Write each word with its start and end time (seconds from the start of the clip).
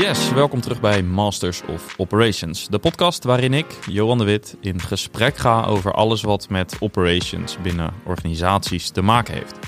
Yes, 0.00 0.32
welkom 0.32 0.60
terug 0.60 0.80
bij 0.80 1.02
Masters 1.02 1.62
of 1.68 1.94
Operations. 1.96 2.68
De 2.68 2.78
podcast 2.78 3.24
waarin 3.24 3.54
ik, 3.54 3.66
Johan 3.90 4.18
de 4.18 4.24
Wit, 4.24 4.56
in 4.60 4.80
gesprek 4.80 5.36
ga 5.36 5.64
over 5.64 5.92
alles 5.92 6.22
wat 6.22 6.48
met 6.48 6.76
operations 6.80 7.56
binnen 7.62 7.92
organisaties 8.04 8.90
te 8.90 9.02
maken 9.02 9.34
heeft. 9.34 9.58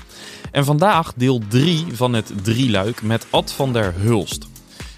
En 0.51 0.65
vandaag 0.65 1.13
deel 1.13 1.41
3 1.49 1.85
van 1.91 2.13
het 2.13 2.31
drieluik 2.43 3.01
met 3.01 3.27
Ad 3.29 3.51
van 3.51 3.73
der 3.73 3.93
Hulst. 3.97 4.47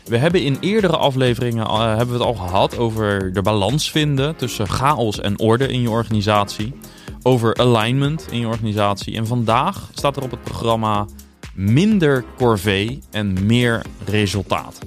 We 0.05 0.17
hebben 0.17 0.43
in 0.43 0.57
eerdere 0.59 0.97
afleveringen 0.97 1.65
uh, 1.65 1.85
hebben 1.85 2.07
we 2.07 2.13
het 2.13 2.37
al 2.37 2.47
gehad 2.47 2.77
over 2.77 3.33
de 3.33 3.41
balans 3.41 3.91
vinden 3.91 4.35
tussen 4.35 4.69
chaos 4.69 5.19
en 5.19 5.39
orde 5.39 5.67
in 5.67 5.81
je 5.81 5.89
organisatie. 5.89 6.73
Over 7.21 7.55
alignment 7.55 8.27
in 8.31 8.39
je 8.39 8.47
organisatie. 8.47 9.15
En 9.15 9.27
vandaag 9.27 9.89
staat 9.93 10.17
er 10.17 10.23
op 10.23 10.31
het 10.31 10.43
programma 10.43 11.05
minder 11.53 12.25
corvée 12.37 12.99
en 13.11 13.45
meer 13.45 13.81
resultaat. 14.05 14.79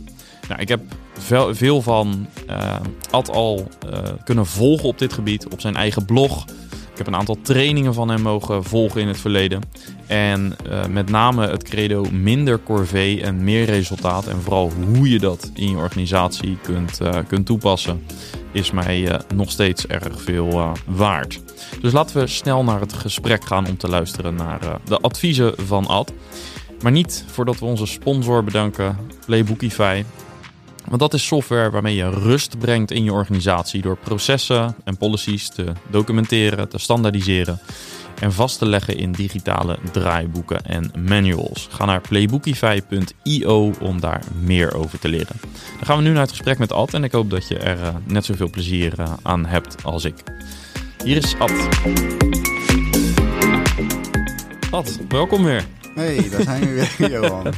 Nou, 0.51 0.63
ik 0.63 0.69
heb 0.69 0.81
veel, 1.55 1.83
van 1.83 2.27
uh, 2.51 2.77
Ad 3.11 3.31
al 3.31 3.69
uh, 3.93 3.99
kunnen 4.25 4.47
volgen 4.47 4.89
op 4.89 4.99
dit 4.99 5.13
gebied, 5.13 5.49
op 5.49 5.61
zijn 5.61 5.77
eigen 5.77 6.05
blog. 6.05 6.45
Ik 6.93 6.97
heb 6.97 7.07
een 7.07 7.17
aantal 7.17 7.39
trainingen 7.43 7.95
van 7.95 8.09
hem 8.09 8.21
mogen 8.23 8.65
volgen 8.65 9.01
in 9.01 9.09
het 9.09 9.19
verleden. 9.19 9.63
En 10.07 10.57
uh, 10.71 10.87
met 10.87 11.11
name 11.11 11.49
het 11.49 11.63
credo 11.63 12.05
minder 12.13 12.63
corvée 12.63 13.23
en 13.23 13.45
meer 13.45 13.65
resultaat. 13.65 14.27
En 14.27 14.41
vooral 14.43 14.73
hoe 14.95 15.11
je 15.11 15.19
dat 15.19 15.51
in 15.55 15.71
je 15.71 15.77
organisatie 15.77 16.59
kunt, 16.63 17.01
kunt 17.29 17.47
toepassen, 17.47 18.03
is 18.53 18.71
mij 18.71 19.21
nog 19.35 19.51
steeds 19.51 19.87
erg 19.87 20.23
veel 20.23 20.73
waard. 20.87 21.41
Dus 21.81 21.93
laten 21.93 22.21
we 22.21 22.27
snel 22.27 22.65
naar 22.65 22.81
het 22.81 22.93
gesprek 22.93 23.45
gaan 23.45 23.67
om 23.69 23.77
te 23.77 23.89
luisteren 23.89 24.35
naar 24.35 24.81
de 24.85 24.99
adviezen 24.99 25.55
van 25.57 25.87
Ad. 25.87 26.13
Maar 26.83 26.93
niet 26.93 27.25
voordat 27.27 27.59
we 27.59 27.65
onze 27.65 27.87
sponsor 27.87 28.45
bedanken, 28.45 28.97
Playbookify. 29.27 30.05
Want 30.91 31.03
dat 31.03 31.15
is 31.15 31.27
software 31.27 31.71
waarmee 31.71 31.95
je 31.95 32.11
rust 32.11 32.59
brengt 32.59 32.91
in 32.91 33.05
je 33.05 33.13
organisatie 33.13 33.83
door 33.83 33.97
processen 33.97 34.75
en 34.85 34.97
policies 34.97 35.49
te 35.49 35.65
documenteren, 35.91 36.69
te 36.69 36.79
standaardiseren 36.79 37.61
en 38.21 38.33
vast 38.33 38.59
te 38.59 38.67
leggen 38.67 38.97
in 38.97 39.13
digitale 39.13 39.79
draaiboeken 39.93 40.65
en 40.65 40.93
manuals. 41.09 41.69
Ga 41.71 41.85
naar 41.85 42.01
playbookify.io 42.01 43.73
om 43.81 44.01
daar 44.01 44.23
meer 44.41 44.75
over 44.75 44.99
te 44.99 45.09
leren. 45.09 45.37
Dan 45.77 45.87
gaan 45.87 45.97
we 45.97 46.03
nu 46.03 46.11
naar 46.11 46.21
het 46.21 46.31
gesprek 46.31 46.59
met 46.59 46.73
Ad 46.73 46.95
en 46.95 47.05
ik 47.05 47.13
hoop 47.13 47.31
dat 47.31 47.49
je 47.49 47.59
er 47.59 47.81
uh, 47.81 47.89
net 48.05 48.25
zoveel 48.25 48.51
plezier 48.51 48.95
uh, 49.01 49.13
aan 49.23 49.47
hebt 49.47 49.85
als 49.85 50.05
ik. 50.05 50.15
Hier 51.05 51.17
is 51.17 51.35
Ad. 51.39 51.69
Ad, 54.71 54.99
welkom 55.09 55.45
weer. 55.45 55.67
Hey, 55.95 56.29
daar 56.29 56.43
zijn 56.43 56.61
we 56.61 56.95
weer, 56.99 57.11
Johan. 57.21 57.53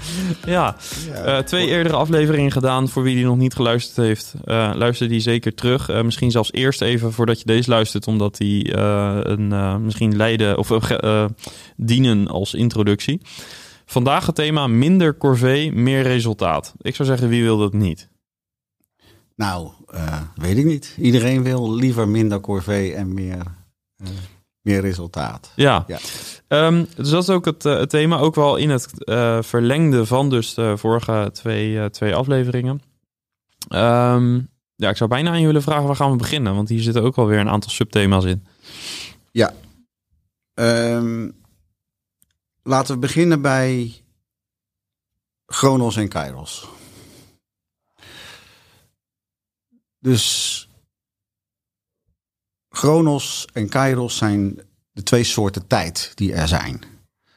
ja, 0.45 0.77
ja 1.07 1.39
uh, 1.39 1.45
twee 1.45 1.67
eerdere 1.67 1.97
afleveringen 1.97 2.53
gedaan. 2.53 2.89
Voor 2.89 3.03
wie 3.03 3.15
die 3.15 3.25
nog 3.25 3.37
niet 3.37 3.55
geluisterd 3.55 3.97
heeft, 3.97 4.35
uh, 4.45 4.73
luister 4.75 5.09
die 5.09 5.21
zeker 5.21 5.55
terug. 5.55 5.91
Uh, 5.91 6.03
misschien 6.03 6.31
zelfs 6.31 6.53
eerst 6.53 6.81
even 6.81 7.13
voordat 7.13 7.39
je 7.39 7.45
deze 7.45 7.71
luistert, 7.71 8.07
omdat 8.07 8.37
die 8.37 8.77
een, 8.77 9.83
misschien 9.85 10.17
leiden 10.17 10.59
of 10.59 10.69
dienen 11.77 12.29
als 12.29 12.55
introductie. 12.55 13.21
Vandaag 13.85 14.27
het 14.27 14.35
thema 14.35 14.67
minder 14.67 15.17
corvée, 15.17 15.73
meer 15.73 16.03
resultaat. 16.03 16.75
Ik 16.81 16.95
zou 16.95 17.09
zeggen, 17.09 17.29
wie 17.29 17.43
wil 17.43 17.59
dat 17.59 17.73
niet? 17.73 18.09
Nou, 19.37 19.71
weet 20.35 20.57
ik 20.57 20.65
niet. 20.65 20.97
Iedereen 20.99 21.43
wil 21.43 21.75
liever 21.75 22.09
minder 22.09 22.41
corvée 22.41 22.95
en 22.95 23.15
meer 23.15 23.43
meer 24.63 24.81
resultaat. 24.81 25.53
Ja, 25.55 25.85
ja. 25.87 25.99
Um, 26.67 26.87
dus 26.97 27.11
dat 27.11 27.23
is 27.23 27.29
ook 27.29 27.45
het, 27.45 27.65
uh, 27.65 27.79
het, 27.79 27.91
thema, 27.91 28.19
ook 28.19 28.35
wel 28.35 28.57
in 28.57 28.71
het 28.71 28.89
uh, 28.99 29.43
verlengde 29.43 30.07
van 30.07 30.31
dus 30.31 30.55
de 30.55 30.77
vorige 30.77 31.31
twee, 31.33 31.71
uh, 31.71 31.85
twee 31.85 32.15
afleveringen. 32.15 32.83
Um, 33.69 34.51
ja, 34.75 34.89
ik 34.89 34.97
zou 34.97 35.11
bijna 35.11 35.31
aan 35.31 35.41
je 35.41 35.47
willen 35.47 35.63
vragen, 35.63 35.87
waar 35.87 35.97
gaan 35.97 36.11
we 36.11 36.17
beginnen? 36.17 36.55
Want 36.55 36.69
hier 36.69 36.83
zitten 36.83 37.03
ook 37.03 37.17
alweer 37.17 37.39
een 37.39 37.49
aantal 37.49 37.71
subthema's 37.71 38.25
in. 38.25 38.47
Ja. 39.31 39.55
Um, 40.55 41.35
laten 42.63 42.95
we 42.95 43.01
beginnen 43.01 43.43
bij 43.43 43.93
Chronos 45.47 45.97
en 45.97 46.09
Kairos. 46.09 46.69
Dus 49.99 50.52
Chronos 52.83 53.47
en 53.53 53.69
Kairos 53.69 54.17
zijn 54.17 54.61
de 54.93 55.03
twee 55.03 55.25
soorten 55.25 55.67
tijd 55.67 56.13
die 56.15 56.33
er 56.33 56.49
zijn. 56.49 56.81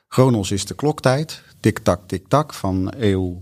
Chronos 0.08 0.52
is 0.52 0.66
de 0.66 0.74
kloktijd, 0.74 1.44
tik-tak, 1.60 2.08
tik-tak, 2.08 2.54
van 2.54 2.94
eeuw 2.98 3.38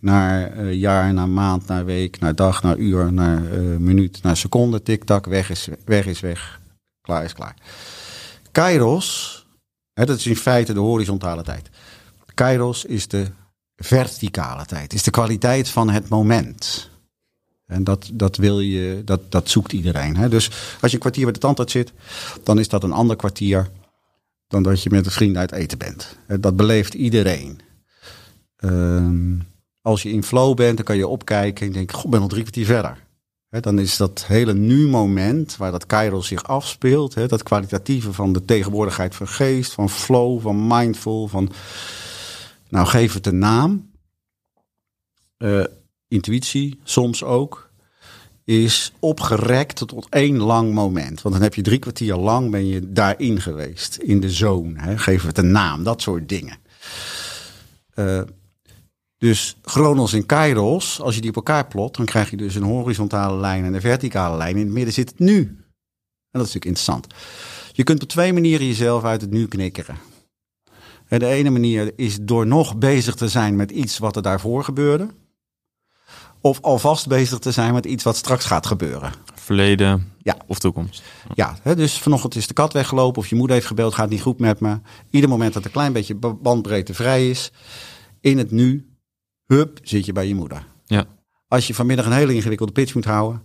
naar 0.00 0.56
uh, 0.56 0.72
jaar, 0.72 1.14
naar 1.14 1.28
maand, 1.28 1.66
naar 1.66 1.84
week, 1.84 2.18
naar 2.18 2.34
dag, 2.34 2.62
naar 2.62 2.76
uur, 2.76 3.12
naar 3.12 3.42
uh, 3.42 3.76
minuut, 3.76 4.22
naar 4.22 4.36
seconde, 4.36 4.82
tik-tak, 4.82 5.26
weg 5.26 5.50
is, 5.50 5.68
weg 5.84 6.06
is 6.06 6.20
weg, 6.20 6.60
klaar 7.00 7.24
is 7.24 7.32
klaar. 7.32 7.54
Kairos, 8.52 9.46
hè, 9.92 10.04
dat 10.04 10.18
is 10.18 10.26
in 10.26 10.36
feite 10.36 10.72
de 10.72 10.80
horizontale 10.80 11.42
tijd. 11.42 11.70
Kairos 12.34 12.84
is 12.84 13.08
de 13.08 13.26
verticale 13.76 14.64
tijd, 14.64 14.92
is 14.92 15.02
de 15.02 15.10
kwaliteit 15.10 15.68
van 15.68 15.90
het 15.90 16.08
moment. 16.08 16.90
En 17.66 17.84
dat, 17.84 18.10
dat, 18.12 18.36
wil 18.36 18.60
je, 18.60 19.02
dat, 19.04 19.20
dat 19.32 19.48
zoekt 19.48 19.72
iedereen. 19.72 20.16
Hè? 20.16 20.28
Dus 20.28 20.50
als 20.80 20.90
je 20.90 20.96
een 20.96 21.02
kwartier 21.02 21.24
bij 21.24 21.32
de 21.32 21.38
tandarts 21.38 21.72
zit, 21.72 21.92
dan 22.42 22.58
is 22.58 22.68
dat 22.68 22.82
een 22.82 22.92
ander 22.92 23.16
kwartier 23.16 23.70
dan 24.48 24.62
dat 24.62 24.82
je 24.82 24.90
met 24.90 25.06
een 25.06 25.12
vriend 25.12 25.36
uit 25.36 25.52
eten 25.52 25.78
bent. 25.78 26.16
Dat 26.40 26.56
beleeft 26.56 26.94
iedereen. 26.94 27.60
Um, 28.56 29.46
als 29.80 30.02
je 30.02 30.10
in 30.10 30.22
flow 30.22 30.56
bent, 30.56 30.76
dan 30.76 30.84
kan 30.84 30.96
je 30.96 31.08
opkijken 31.08 31.66
en 31.66 31.72
denken, 31.72 31.96
god, 31.96 32.10
ben 32.10 32.20
al 32.20 32.28
drie 32.28 32.42
kwartier 32.42 32.66
verder. 32.66 33.02
Dan 33.50 33.78
is 33.78 33.96
dat 33.96 34.24
hele 34.26 34.54
nu-moment 34.54 35.56
waar 35.56 35.70
dat 35.70 35.86
Kairos 35.86 36.26
zich 36.26 36.44
afspeelt, 36.44 37.28
dat 37.28 37.42
kwalitatieve 37.42 38.12
van 38.12 38.32
de 38.32 38.44
tegenwoordigheid 38.44 39.14
van 39.14 39.28
geest, 39.28 39.72
van 39.72 39.90
flow, 39.90 40.40
van 40.40 40.66
mindful, 40.66 41.28
van, 41.28 41.52
nou 42.68 42.86
geef 42.86 43.14
het 43.14 43.26
een 43.26 43.38
naam. 43.38 43.90
Uh, 45.38 45.64
intuïtie 46.08 46.80
soms 46.84 47.22
ook, 47.22 47.70
is 48.44 48.92
opgerekt 48.98 49.76
tot 49.76 50.06
één 50.10 50.36
lang 50.36 50.72
moment. 50.72 51.22
Want 51.22 51.34
dan 51.34 51.44
heb 51.44 51.54
je 51.54 51.62
drie 51.62 51.78
kwartier 51.78 52.16
lang 52.16 52.50
ben 52.50 52.66
je 52.66 52.92
daarin 52.92 53.40
geweest, 53.40 53.96
in 53.96 54.20
de 54.20 54.30
zone. 54.30 54.80
Hè? 54.80 54.98
Geef 54.98 55.22
het 55.22 55.38
een 55.38 55.50
naam, 55.50 55.84
dat 55.84 56.02
soort 56.02 56.28
dingen. 56.28 56.58
Uh, 57.94 58.20
dus 59.18 59.56
Chronos 59.62 60.12
en 60.12 60.26
Kairos, 60.26 61.00
als 61.00 61.14
je 61.14 61.20
die 61.20 61.30
op 61.30 61.36
elkaar 61.36 61.66
plot, 61.66 61.96
dan 61.96 62.06
krijg 62.06 62.30
je 62.30 62.36
dus 62.36 62.54
een 62.54 62.62
horizontale 62.62 63.40
lijn 63.40 63.64
en 63.64 63.74
een 63.74 63.80
verticale 63.80 64.36
lijn. 64.36 64.56
In 64.56 64.64
het 64.64 64.74
midden 64.74 64.94
zit 64.94 65.08
het 65.08 65.18
nu. 65.18 65.38
En 65.38 66.40
dat 66.40 66.48
is 66.48 66.54
natuurlijk 66.54 66.64
interessant. 66.64 67.06
Je 67.72 67.82
kunt 67.82 68.02
op 68.02 68.08
twee 68.08 68.32
manieren 68.32 68.66
jezelf 68.66 69.04
uit 69.04 69.20
het 69.20 69.30
nu 69.30 69.46
knikkeren. 69.48 69.96
De 71.08 71.26
ene 71.26 71.50
manier 71.50 71.92
is 71.96 72.18
door 72.20 72.46
nog 72.46 72.76
bezig 72.76 73.14
te 73.14 73.28
zijn 73.28 73.56
met 73.56 73.70
iets 73.70 73.98
wat 73.98 74.16
er 74.16 74.22
daarvoor 74.22 74.64
gebeurde. 74.64 75.08
Of 76.46 76.60
alvast 76.60 77.08
bezig 77.08 77.38
te 77.38 77.50
zijn 77.50 77.72
met 77.72 77.86
iets 77.86 78.04
wat 78.04 78.16
straks 78.16 78.44
gaat 78.44 78.66
gebeuren. 78.66 79.12
Verleden 79.34 80.12
ja. 80.18 80.36
of 80.46 80.58
toekomst. 80.58 81.02
Ja, 81.34 81.56
hè, 81.62 81.76
dus 81.76 81.98
vanochtend 81.98 82.34
is 82.34 82.46
de 82.46 82.54
kat 82.54 82.72
weggelopen 82.72 83.22
of 83.22 83.28
je 83.28 83.36
moeder 83.36 83.54
heeft 83.54 83.66
gebeld, 83.66 83.94
gaat 83.94 84.08
niet 84.08 84.22
goed 84.22 84.38
met 84.38 84.60
me. 84.60 84.78
Ieder 85.10 85.28
moment 85.28 85.54
dat 85.54 85.64
een 85.64 85.70
klein 85.70 85.92
beetje 85.92 86.14
bandbreedte 86.14 86.94
vrij 86.94 87.30
is, 87.30 87.52
in 88.20 88.38
het 88.38 88.50
nu, 88.50 88.96
hup, 89.46 89.78
zit 89.82 90.06
je 90.06 90.12
bij 90.12 90.28
je 90.28 90.34
moeder. 90.34 90.66
Ja. 90.84 91.04
Als 91.48 91.66
je 91.66 91.74
vanmiddag 91.74 92.06
een 92.06 92.12
hele 92.12 92.34
ingewikkelde 92.34 92.72
pitch 92.72 92.94
moet 92.94 93.04
houden, 93.04 93.42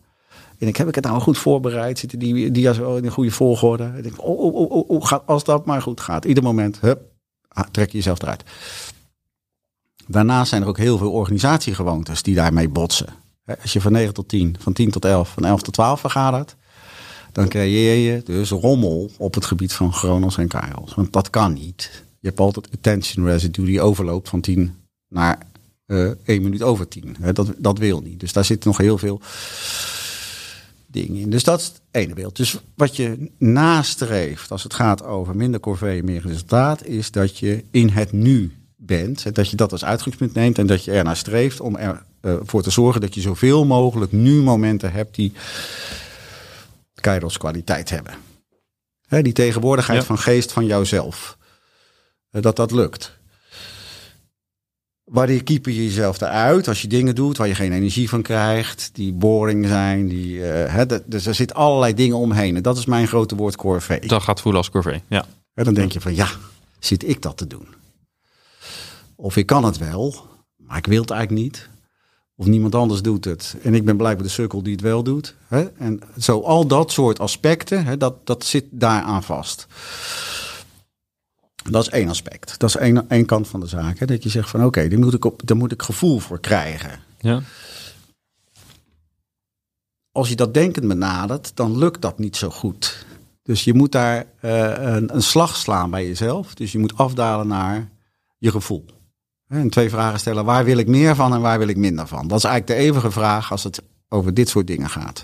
en 0.58 0.68
ik 0.68 0.78
heb 0.78 0.88
ik 0.88 0.96
het 0.96 1.04
nou 1.04 1.22
goed 1.22 1.38
voorbereid? 1.38 2.00
Zitten 2.00 2.20
die 2.20 2.52
dia's 2.52 2.78
in 2.78 3.06
een 3.06 3.12
goede 3.12 3.32
volgorde? 3.32 3.94
Ik 3.98 4.04
denk, 4.04 4.26
oh, 4.26 4.40
oh, 4.40 4.56
oh, 4.56 4.72
oh, 4.72 4.90
oh, 4.90 5.06
gaat, 5.06 5.24
als 5.26 5.44
dat 5.44 5.66
maar 5.66 5.82
goed 5.82 6.02
gaat. 6.02 6.26
Ieder 6.26 6.44
moment, 6.44 6.80
hup, 6.80 7.02
trek 7.72 7.92
je 7.92 7.98
jezelf 7.98 8.22
eruit. 8.22 8.44
Daarnaast 10.12 10.50
zijn 10.50 10.62
er 10.62 10.68
ook 10.68 10.78
heel 10.78 10.98
veel 10.98 11.12
organisatiegewoontes 11.12 12.24
die 12.24 12.36
daarmee 12.36 12.70
botsen. 12.70 13.08
Als 13.62 13.74
je 13.74 13.82
van 13.82 13.92
9 13.92 14.14
tot 14.14 14.28
10, 14.28 14.56
van 14.60 14.74
10 14.74 14.92
tot 14.92 15.06
11, 15.06 15.30
van 15.30 15.46
11 15.46 15.62
tot 15.62 15.74
12 15.74 16.00
vergadert, 16.00 16.56
dan 17.32 17.48
creëer 17.48 18.14
je 18.14 18.24
dus 18.24 18.50
rommel 18.50 19.12
op 19.18 19.34
het 19.34 19.46
gebied 19.46 19.74
van 19.74 19.94
Chronos 19.94 20.38
en 20.38 20.48
Kairos. 20.48 20.96
Want 20.96 21.14
dat 21.14 21.30
kan 21.30 21.54
niet. 21.54 22.04
Je 22.20 22.28
hebt 22.28 22.40
altijd 22.40 22.70
attention 22.74 23.26
residue 23.26 23.66
die 23.66 23.82
overloopt 23.82 24.30
van 24.30 24.42
10 24.42 24.76
naar 25.08 25.38
uh, 25.88 26.10
eh, 26.10 26.18
1 26.24 26.42
minuut 26.42 26.62
over 26.62 26.88
10. 26.88 27.16
Dat, 27.34 27.54
dat 27.58 27.78
wil 27.78 28.02
niet. 28.02 28.20
Dus 28.20 28.34
daar 28.34 28.46
zitten 28.46 28.70
nog 28.70 28.78
heel 28.78 28.98
veel 28.98 29.22
dingen 30.88 31.22
in. 31.22 31.30
Dus 31.30 31.44
dat 31.44 31.60
is 31.60 31.66
het 31.66 31.82
ene 31.92 32.14
beeld. 32.14 32.36
Dus 32.36 32.60
wat 32.76 32.96
je 32.96 33.32
nastreeft 33.38 34.52
als 34.52 34.64
het 34.64 34.74
gaat 34.74 35.04
over 35.04 35.36
minder 35.36 35.60
corvée, 35.60 36.04
meer 36.04 36.22
resultaat, 36.22 36.86
is 36.86 37.12
dat 37.12 37.38
je 37.38 37.64
in 37.72 37.90
het 37.90 38.12
nu 38.12 38.59
bent, 38.90 39.36
dat 39.36 39.50
je 39.50 39.56
dat 39.56 39.72
als 39.72 39.86
uitgangspunt 39.86 40.34
neemt 40.34 40.58
en 40.58 40.68
dat 40.68 40.84
je 40.84 40.92
ernaar 40.92 41.18
streeft 41.18 41.60
om 41.60 41.78
ervoor 42.22 42.60
uh, 42.60 42.66
te 42.66 42.72
zorgen 42.72 43.02
dat 43.02 43.14
je 43.14 43.22
zoveel 43.22 43.66
mogelijk 43.66 44.12
nu 44.12 44.42
momenten 44.42 44.92
hebt 44.92 45.16
die 45.16 45.34
Kairos 46.94 47.38
kwaliteit 47.38 47.90
hebben. 47.90 48.14
Hè, 49.08 49.22
die 49.22 49.34
tegenwoordigheid 49.34 50.04
van 50.04 50.18
geest 50.18 50.52
van 50.52 50.66
jouzelf. 50.66 51.38
Uh, 52.32 52.42
dat 52.42 52.56
dat 52.56 52.72
lukt. 52.72 53.18
Wanneer 55.04 55.44
keeper 55.44 55.72
je 55.72 55.84
jezelf 55.84 56.22
eruit 56.22 56.68
als 56.68 56.82
je 56.82 56.88
dingen 56.88 57.16
doet 57.16 57.38
waar 57.38 57.48
je 57.48 57.56
geen 57.56 57.72
energie 57.72 58.10
van 58.10 58.22
krijgt, 58.22 58.90
die 58.94 59.14
boring 59.14 59.68
zijn, 59.68 60.08
die, 60.08 60.52
eh, 60.52 60.74
hè, 60.74 60.86
dus 61.06 61.26
er 61.26 61.36
zit 61.36 61.54
allerlei 61.54 61.94
dingen 61.94 62.18
omheen. 62.18 62.56
En 62.56 62.62
dat 62.62 62.78
is 62.78 62.86
mijn 62.86 63.08
grote 63.08 63.36
woord 63.36 63.56
corvée. 63.56 64.08
Dat 64.08 64.24
gaat 64.24 64.42
voelen 64.42 64.62
als 64.62 64.70
corvée. 64.70 65.02
Ja. 65.08 65.26
En 65.54 65.64
dan 65.64 65.74
denk 65.74 65.92
je 65.92 66.02
van 66.02 66.16
ja, 66.16 66.28
zit 66.80 67.08
ik 67.08 67.22
dat 67.22 67.38
te 67.38 67.48
doen? 67.48 67.79
Of 69.22 69.36
ik 69.38 69.46
kan 69.46 69.64
het 69.64 69.78
wel, 69.78 70.28
maar 70.58 70.78
ik 70.78 70.86
wil 70.86 71.02
het 71.02 71.12
eigenlijk 71.12 71.42
niet. 71.44 71.70
Of 72.36 72.46
niemand 72.46 72.76
anders 72.76 73.02
doet 73.02 73.26
het. 73.26 73.56
En 73.64 73.74
ik 73.74 73.86
ben 73.86 73.98
blijkbaar 73.98 74.26
de 74.26 74.32
sukkel 74.32 74.64
die 74.64 74.72
het 74.72 74.82
wel 74.82 75.04
doet. 75.04 75.36
Hè? 75.48 75.62
En 75.78 76.00
zo 76.20 76.42
al 76.42 76.68
dat 76.68 76.92
soort 76.92 77.20
aspecten, 77.20 77.86
hè, 77.86 77.98
dat, 77.98 78.26
dat 78.28 78.44
zit 78.46 78.66
daaraan 78.72 79.24
vast. 79.24 79.68
Dat 81.70 81.82
is 81.82 81.90
één 81.90 82.10
aspect. 82.10 82.60
Dat 82.60 82.70
is 82.70 82.76
één, 82.76 83.10
één 83.10 83.26
kant 83.26 83.48
van 83.48 83.60
de 83.60 83.68
zaak. 83.68 84.00
Hè? 84.00 84.06
Dat 84.06 84.24
je 84.24 84.30
zegt 84.30 84.50
van 84.50 84.66
oké, 84.66 84.88
daar 84.88 85.00
moet 85.00 85.14
ik 85.14 85.26
op- 85.26 85.42
daar 85.46 85.58
moet 85.58 85.72
ik 85.72 85.82
gevoel 85.82 86.20
voor 86.20 86.40
krijgen. 86.40 87.00
ja. 87.20 87.42
als 90.12 90.30
je 90.30 90.36
dat 90.36 90.54
denkend 90.54 90.88
benadert, 90.88 91.52
dan 91.56 91.78
lukt 91.78 92.02
dat 92.02 92.20
niet 92.20 92.36
zo 92.36 92.50
goed. 92.50 93.06
Dus 93.44 93.64
je 93.64 93.74
moet 93.74 93.92
daar 93.92 94.26
eh, 94.40 94.94
een, 94.96 95.16
een 95.16 95.24
slag 95.24 95.56
slaan 95.56 95.90
bij 95.90 96.08
jezelf. 96.08 96.54
Dus 96.56 96.72
je 96.72 96.80
moet 96.80 96.98
afdalen 96.98 97.48
naar 97.48 97.90
je 98.38 98.52
gevoel. 98.52 98.86
En 99.50 99.70
twee 99.70 99.90
vragen 99.90 100.20
stellen: 100.20 100.46
waar 100.46 100.66
wil 100.66 100.78
ik 100.78 100.88
meer 100.88 101.16
van 101.16 101.34
en 101.34 101.42
waar 101.42 101.60
wil 101.60 101.68
ik 101.68 101.78
minder 101.78 102.08
van? 102.08 102.28
Dat 102.28 102.38
is 102.38 102.44
eigenlijk 102.44 102.80
de 102.80 102.86
eeuwige 102.86 103.12
vraag 103.12 103.52
als 103.52 103.64
het 103.64 103.82
over 104.10 104.34
dit 104.34 104.50
soort 104.50 104.68
dingen 104.68 104.90
gaat. 104.90 105.24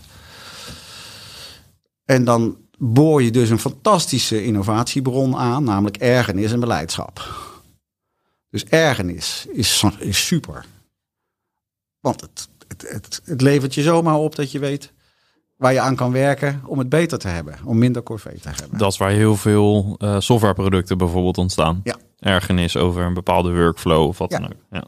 En 2.06 2.24
dan 2.24 2.58
boor 2.78 3.24
je 3.24 3.32
dus 3.32 3.50
een 3.50 3.60
fantastische 3.60 4.44
innovatiebron 4.44 5.36
aan, 5.36 5.64
namelijk 5.64 5.98
ergernis 5.98 6.52
en 6.52 6.60
beleidschap. 6.60 7.34
Dus 8.50 8.66
ergernis 8.66 9.46
is, 9.52 9.84
is 10.00 10.26
super. 10.26 10.66
Want 12.00 12.22
het, 12.22 12.50
het, 12.68 12.86
het, 12.90 13.22
het 13.24 13.42
levert 13.42 13.74
je 13.74 13.82
zomaar 13.82 14.16
op 14.16 14.36
dat 14.36 14.52
je 14.52 14.60
weet 14.60 14.94
waar 15.56 15.74
je 15.74 15.80
aan 15.80 15.96
kan 15.96 16.12
werken 16.12 16.62
om 16.66 16.80
het 16.80 16.90
beter 16.90 17.18
te 17.18 17.28
hebben. 17.28 17.58
Om 17.64 17.78
minder 17.78 18.04
corvée 18.04 18.40
te 18.40 18.50
hebben. 18.50 18.78
Dat 18.78 18.92
is 18.92 18.98
waar 18.98 19.12
heel 19.12 19.36
veel 19.36 19.96
eh, 19.98 20.20
softwareproducten 20.20 20.98
bijvoorbeeld 20.98 21.38
ontstaan. 21.38 21.82
Ja. 21.84 21.96
Ergernis 22.26 22.78
over 22.78 23.02
een 23.04 23.14
bepaalde 23.14 23.54
workflow 23.54 24.08
of 24.08 24.18
wat 24.18 24.32
Ja. 24.32 24.40
dan 24.40 24.48
ook. 24.48 24.60
Ja. 24.72 24.84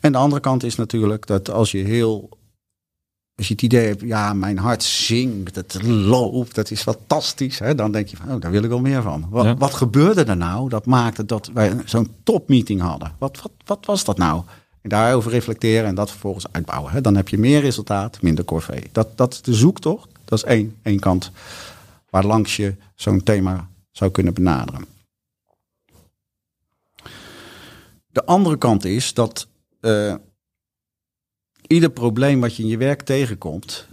En 0.00 0.12
de 0.12 0.18
andere 0.18 0.40
kant 0.40 0.62
is 0.64 0.76
natuurlijk 0.76 1.26
dat 1.26 1.50
als 1.50 1.70
je 1.70 1.78
heel. 1.78 2.38
Als 3.34 3.48
je 3.48 3.54
het 3.54 3.62
idee 3.62 3.86
hebt, 3.86 4.00
ja, 4.00 4.32
mijn 4.32 4.58
hart 4.58 4.82
zingt, 4.82 5.54
het 5.56 5.82
loopt, 5.82 6.54
dat 6.54 6.70
is 6.70 6.82
fantastisch. 6.82 7.58
Hè? 7.58 7.74
Dan 7.74 7.92
denk 7.92 8.08
je 8.08 8.16
van, 8.16 8.32
oh, 8.34 8.40
daar 8.40 8.50
wil 8.50 8.62
ik 8.62 8.68
wel 8.68 8.80
meer 8.80 9.02
van. 9.02 9.26
Wat, 9.30 9.44
Ja. 9.44 9.54
wat 9.56 9.74
gebeurde 9.74 10.24
er 10.24 10.36
nou 10.36 10.68
dat 10.68 10.86
maakte 10.86 11.24
dat 11.26 11.50
wij 11.54 11.72
zo'n 11.84 12.10
topmeeting 12.22 12.80
hadden? 12.80 13.12
Wat, 13.18 13.40
wat, 13.42 13.52
wat 13.64 13.86
was 13.86 14.04
dat 14.04 14.18
nou? 14.18 14.42
En 14.80 14.88
daarover 14.88 15.30
reflecteren 15.30 15.86
en 15.88 15.94
dat 15.94 16.10
vervolgens 16.10 16.46
uitbouwen. 16.50 16.92
Hè? 16.92 17.00
Dan 17.00 17.16
heb 17.16 17.28
je 17.28 17.38
meer 17.38 17.60
resultaat, 17.60 18.22
minder 18.22 18.44
corvée. 18.44 18.82
Dat, 18.92 19.16
dat 19.16 19.32
is 19.32 19.42
de 19.42 19.54
zoektocht. 19.54 20.08
Dat 20.24 20.38
is 20.38 20.44
één, 20.44 20.76
één 20.82 20.98
kant 21.00 21.30
waar 22.10 22.24
langs 22.26 22.56
je 22.56 22.74
zo'n 22.94 23.22
thema 23.22 23.68
zou 23.90 24.10
kunnen 24.10 24.34
benaderen. 24.34 24.84
De 28.12 28.24
andere 28.24 28.58
kant 28.58 28.84
is 28.84 29.14
dat 29.14 29.48
eh, 29.80 30.14
ieder 31.66 31.90
probleem 31.90 32.40
wat 32.40 32.56
je 32.56 32.62
in 32.62 32.68
je 32.68 32.76
werk 32.76 33.02
tegenkomt, 33.02 33.88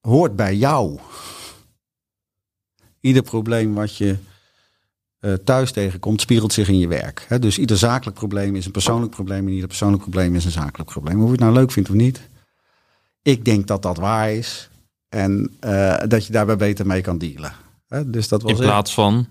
hoort 0.00 0.36
bij 0.36 0.56
jou. 0.56 0.98
Ieder 3.00 3.22
probleem 3.22 3.74
wat 3.74 3.96
je 3.96 4.16
eh, 5.18 5.32
thuis 5.32 5.72
tegenkomt, 5.72 6.20
spiegelt 6.20 6.52
zich 6.52 6.68
in 6.68 6.78
je 6.78 6.88
werk. 6.88 7.26
Dus 7.40 7.58
ieder 7.58 7.78
zakelijk 7.78 8.16
probleem 8.16 8.56
is 8.56 8.66
een 8.66 8.72
persoonlijk 8.72 9.12
probleem 9.12 9.46
en 9.46 9.52
ieder 9.52 9.68
persoonlijk 9.68 10.02
probleem 10.02 10.34
is 10.34 10.44
een 10.44 10.50
zakelijk 10.50 10.90
probleem. 10.90 11.18
Of 11.18 11.24
je 11.24 11.30
het 11.30 11.40
nou 11.40 11.52
leuk 11.52 11.72
vindt 11.72 11.88
of 11.88 11.94
niet. 11.94 12.28
Ik 13.22 13.44
denk 13.44 13.66
dat 13.66 13.82
dat 13.82 13.96
waar 13.96 14.32
is 14.32 14.70
en 15.08 15.56
eh, 15.60 16.02
dat 16.08 16.26
je 16.26 16.32
daarbij 16.32 16.56
beter 16.56 16.86
mee 16.86 17.00
kan 17.00 17.18
dealen. 17.18 17.52
Dus 18.06 18.28
dat 18.28 18.42
was 18.42 18.52
In 18.52 18.58
plaats 18.58 18.94
van 18.94 19.26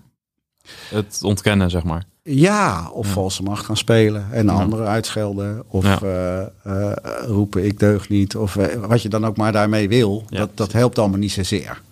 het 0.88 1.22
ontkennen, 1.22 1.70
zeg 1.70 1.84
maar. 1.84 2.04
Ja, 2.26 2.90
of 2.92 3.06
Ja. 3.06 3.12
valse 3.12 3.42
macht 3.42 3.64
gaan 3.64 3.76
spelen 3.76 4.32
en 4.32 4.46
Ja. 4.46 4.52
anderen 4.52 4.86
uitschelden. 4.86 5.62
Of 5.68 5.84
Ja. 5.84 6.00
eh, 6.00 6.42
eh, 6.90 6.92
roepen 7.26 7.64
ik 7.64 7.78
deug 7.78 8.08
niet. 8.08 8.36
Of 8.36 8.56
eh, 8.56 8.84
wat 8.86 9.02
je 9.02 9.08
dan 9.08 9.26
ook 9.26 9.36
maar 9.36 9.52
daarmee 9.52 9.88
wil. 9.88 10.24
Dat, 10.28 10.50
dat 10.54 10.72
helpt 10.72 10.98
allemaal 10.98 11.18
niet 11.18 11.32
zozeer. 11.32 11.82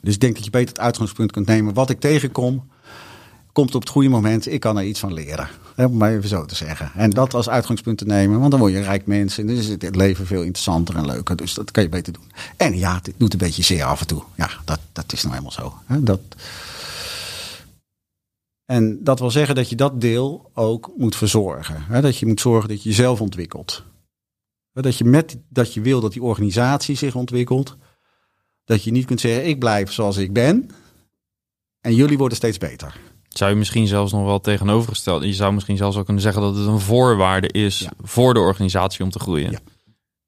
Dus 0.00 0.14
ik 0.14 0.20
denk 0.20 0.34
dat 0.34 0.44
je 0.44 0.50
beter 0.50 0.68
het 0.68 0.80
uitgangspunt 0.80 1.32
kunt 1.32 1.46
nemen. 1.46 1.74
Wat 1.74 1.90
ik 1.90 2.00
tegenkom, 2.00 2.68
komt 3.52 3.74
op 3.74 3.80
het 3.80 3.90
goede 3.90 4.08
moment. 4.08 4.52
Ik 4.52 4.60
kan 4.60 4.78
er 4.78 4.84
iets 4.84 5.00
van 5.00 5.12
leren. 5.12 5.48
Hè, 5.74 5.84
Om 5.84 5.96
maar 5.96 6.12
even 6.12 6.28
zo 6.28 6.44
te 6.46 6.54
zeggen. 6.54 6.90
En 6.94 7.10
dat 7.10 7.34
als 7.34 7.48
uitgangspunt 7.48 7.98
te 7.98 8.04
nemen. 8.04 8.38
Want 8.38 8.50
dan 8.50 8.60
word 8.60 8.72
je 8.72 8.78
een 8.78 8.84
rijk 8.84 9.06
mens. 9.06 9.38
En 9.38 9.46
dan 9.46 9.56
is 9.56 9.68
het 9.68 9.82
het 9.82 9.96
leven 9.96 10.26
veel 10.26 10.42
interessanter 10.42 10.96
en 10.96 11.06
leuker. 11.06 11.36
Dus 11.36 11.54
dat 11.54 11.70
kan 11.70 11.82
je 11.82 11.88
beter 11.88 12.12
doen. 12.12 12.30
En 12.56 12.78
ja, 12.78 12.94
het 13.02 13.12
doet 13.16 13.32
een 13.32 13.38
beetje 13.38 13.62
zeer 13.62 13.84
af 13.84 14.00
en 14.00 14.06
toe. 14.06 14.22
Ja, 14.34 14.50
dat, 14.64 14.78
dat 14.92 15.12
is 15.12 15.20
nou 15.22 15.34
helemaal 15.34 15.52
zo. 15.52 15.74
Hè, 15.86 16.02
Dat, 16.02 16.20
en 18.70 19.04
dat 19.04 19.18
wil 19.18 19.30
zeggen 19.30 19.54
dat 19.54 19.68
je 19.68 19.76
dat 19.76 20.00
deel 20.00 20.50
ook 20.54 20.92
moet 20.96 21.16
verzorgen. 21.16 21.82
Hè? 21.88 22.00
Dat 22.00 22.16
je 22.16 22.26
moet 22.26 22.40
zorgen 22.40 22.68
dat 22.68 22.82
je 22.82 22.88
jezelf 22.88 23.20
ontwikkelt. 23.20 23.84
Dat 24.72 24.96
je 24.96 25.04
met 25.04 25.38
dat 25.48 25.74
je 25.74 25.80
wil 25.80 26.00
dat 26.00 26.12
die 26.12 26.22
organisatie 26.22 26.96
zich 26.96 27.14
ontwikkelt. 27.14 27.76
Dat 28.64 28.84
je 28.84 28.90
niet 28.90 29.04
kunt 29.06 29.20
zeggen, 29.20 29.46
ik 29.46 29.58
blijf 29.58 29.92
zoals 29.92 30.16
ik 30.16 30.32
ben. 30.32 30.68
En 31.80 31.94
jullie 31.94 32.18
worden 32.18 32.36
steeds 32.36 32.58
beter. 32.58 32.96
Zou 33.28 33.50
je 33.50 33.56
misschien 33.56 33.86
zelfs 33.86 34.12
nog 34.12 34.24
wel 34.24 34.40
tegenovergesteld. 34.40 35.22
Je 35.24 35.32
zou 35.32 35.52
misschien 35.52 35.76
zelfs 35.76 35.96
ook 35.96 36.04
kunnen 36.04 36.22
zeggen 36.22 36.42
dat 36.42 36.56
het 36.56 36.66
een 36.66 36.80
voorwaarde 36.80 37.48
is 37.48 37.78
Ja. 37.78 37.92
voor 38.02 38.34
de 38.34 38.40
organisatie 38.40 39.04
om 39.04 39.10
te 39.10 39.18
groeien. 39.18 39.50
Ja. 39.50 39.58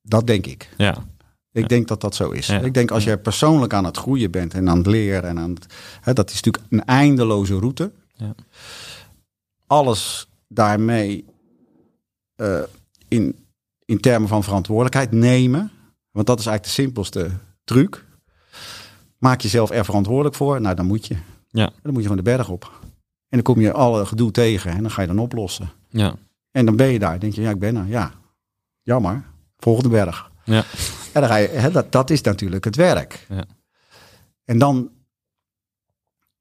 Dat 0.02 0.26
denk 0.26 0.46
ik. 0.46 0.68
Ja. 0.76 0.96
Ik 1.52 1.62
Ja. 1.62 1.66
denk 1.66 1.88
dat 1.88 2.00
dat 2.00 2.14
zo 2.14 2.30
is. 2.30 2.46
Ja. 2.46 2.58
Ik 2.60 2.74
denk 2.74 2.90
als 2.90 3.04
jij 3.04 3.18
persoonlijk 3.18 3.72
aan 3.72 3.84
het 3.84 3.96
groeien 3.96 4.30
bent 4.30 4.54
en 4.54 4.68
aan 4.68 4.78
het 4.78 4.86
leren. 4.86 5.28
En 5.28 5.38
aan 5.38 5.50
het, 5.54 5.66
hè, 6.00 6.12
dat 6.12 6.30
is 6.30 6.40
natuurlijk 6.42 6.72
een 6.72 6.84
eindeloze 6.84 7.58
route. 7.58 7.92
Ja. 8.22 8.34
Alles 9.66 10.28
daarmee 10.48 11.24
eh, 12.34 12.62
in, 13.08 13.46
in 13.84 14.00
termen 14.00 14.28
van 14.28 14.42
verantwoordelijkheid 14.42 15.12
nemen. 15.12 15.70
Want 16.10 16.26
dat 16.26 16.38
is 16.38 16.46
eigenlijk 16.46 16.76
de 16.76 16.82
simpelste 16.82 17.30
truc. 17.64 18.04
Maak 19.18 19.40
jezelf 19.40 19.70
er 19.70 19.84
verantwoordelijk 19.84 20.34
voor. 20.34 20.60
Nou, 20.60 20.74
dan 20.74 20.86
moet 20.86 21.06
je. 21.06 21.16
Ja. 21.48 21.70
Dan 21.82 21.92
moet 21.92 22.02
je 22.02 22.08
gewoon 22.08 22.24
de 22.24 22.30
berg 22.30 22.48
op. 22.48 22.80
En 23.28 23.38
dan 23.38 23.42
kom 23.42 23.60
je 23.60 23.72
alle 23.72 24.06
gedoe 24.06 24.30
tegen 24.30 24.70
en 24.70 24.82
dan 24.82 24.90
ga 24.90 25.00
je 25.00 25.06
dan 25.06 25.18
oplossen. 25.18 25.70
Ja. 25.88 26.14
En 26.50 26.66
dan 26.66 26.76
ben 26.76 26.86
je 26.86 26.98
daar. 26.98 27.20
denk 27.20 27.32
je, 27.32 27.40
ja, 27.40 27.50
ik 27.50 27.58
ben 27.58 27.76
er. 27.76 27.86
Ja, 27.86 28.12
jammer. 28.82 29.24
Volgende 29.56 29.88
berg. 29.88 30.30
Ja. 30.44 30.64
En 31.12 31.20
dan 31.20 31.30
ga 31.30 31.36
je, 31.36 31.48
hè, 31.48 31.70
dat, 31.70 31.92
dat 31.92 32.10
is 32.10 32.20
natuurlijk 32.20 32.64
het 32.64 32.76
werk. 32.76 33.26
Ja. 33.28 33.44
En 34.44 34.58
dan 34.58 34.90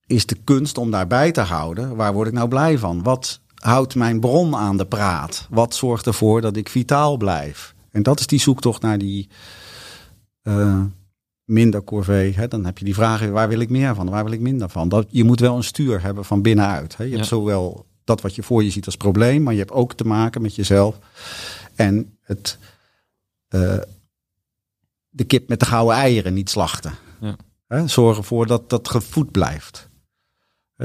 is 0.07 0.25
de 0.25 0.37
kunst 0.43 0.77
om 0.77 0.91
daarbij 0.91 1.31
te 1.31 1.41
houden. 1.41 1.95
Waar 1.95 2.13
word 2.13 2.27
ik 2.27 2.33
nou 2.33 2.47
blij 2.47 2.77
van? 2.77 3.03
Wat 3.03 3.39
houdt 3.55 3.95
mijn 3.95 4.19
bron 4.19 4.55
aan 4.55 4.77
de 4.77 4.85
praat? 4.85 5.47
Wat 5.49 5.75
zorgt 5.75 6.05
ervoor 6.05 6.41
dat 6.41 6.55
ik 6.55 6.69
vitaal 6.69 7.17
blijf? 7.17 7.75
En 7.91 8.03
dat 8.03 8.19
is 8.19 8.27
die 8.27 8.39
zoektocht 8.39 8.81
naar 8.81 8.97
die 8.97 9.29
eh, 10.41 10.83
minder 11.45 11.83
corvée. 11.83 12.33
Hè? 12.33 12.47
Dan 12.47 12.65
heb 12.65 12.77
je 12.77 12.85
die 12.85 12.93
vragen, 12.93 13.31
waar 13.31 13.49
wil 13.49 13.59
ik 13.59 13.69
meer 13.69 13.95
van? 13.95 14.09
Waar 14.09 14.23
wil 14.23 14.33
ik 14.33 14.39
minder 14.39 14.69
van? 14.69 14.89
Dat, 14.89 15.07
je 15.09 15.23
moet 15.23 15.39
wel 15.39 15.55
een 15.55 15.63
stuur 15.63 16.01
hebben 16.01 16.25
van 16.25 16.41
binnenuit. 16.41 16.97
Hè? 16.97 17.03
Je 17.03 17.15
hebt 17.15 17.27
zowel 17.27 17.85
dat 18.03 18.21
wat 18.21 18.35
je 18.35 18.43
voor 18.43 18.63
je 18.63 18.69
ziet 18.69 18.85
als 18.85 18.97
probleem, 18.97 19.43
maar 19.43 19.53
je 19.53 19.59
hebt 19.59 19.71
ook 19.71 19.93
te 19.93 20.07
maken 20.07 20.41
met 20.41 20.55
jezelf. 20.55 20.97
En 21.75 22.17
het, 22.21 22.57
eh, 23.47 23.77
de 25.09 25.23
kip 25.23 25.49
met 25.49 25.59
de 25.59 25.65
gouden 25.65 25.95
eieren 25.95 26.33
niet 26.33 26.49
slachten. 26.49 26.93
Ja. 27.19 27.35
Hè? 27.67 27.87
Zorg 27.87 28.17
ervoor 28.17 28.47
dat 28.47 28.69
dat 28.69 28.89
gevoed 28.89 29.31
blijft. 29.31 29.89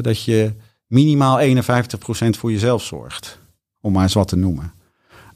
Dat 0.00 0.24
je 0.24 0.54
minimaal 0.86 1.40
51% 1.40 2.38
voor 2.38 2.52
jezelf 2.52 2.82
zorgt. 2.82 3.38
Om 3.80 3.92
maar 3.92 4.02
eens 4.02 4.14
wat 4.14 4.28
te 4.28 4.36
noemen. 4.36 4.72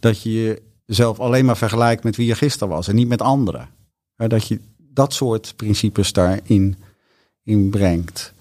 Dat 0.00 0.22
je 0.22 0.62
jezelf 0.84 1.20
alleen 1.20 1.44
maar 1.44 1.56
vergelijkt 1.56 2.04
met 2.04 2.16
wie 2.16 2.26
je 2.26 2.34
gisteren 2.34 2.68
was 2.68 2.88
en 2.88 2.94
niet 2.94 3.08
met 3.08 3.22
anderen. 3.22 3.68
Dat 4.16 4.46
je 4.48 4.60
dat 4.78 5.12
soort 5.14 5.56
principes 5.56 6.12
daarin 6.12 6.76
in 7.42 7.70
brengt. 7.70 8.34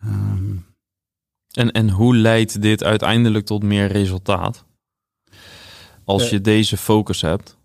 Ehm, 0.00 0.56
En, 1.52 1.70
en 1.72 1.90
hoe 1.90 2.16
leidt 2.16 2.62
dit 2.62 2.84
uiteindelijk 2.84 3.46
tot 3.46 3.62
meer 3.62 3.86
resultaat? 3.86 4.64
Als 6.04 6.22
Eh. 6.22 6.30
je 6.30 6.40
deze 6.40 6.76
focus 6.76 7.20
hebt. 7.20 7.56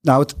Nou, 0.00 0.20
het, 0.22 0.34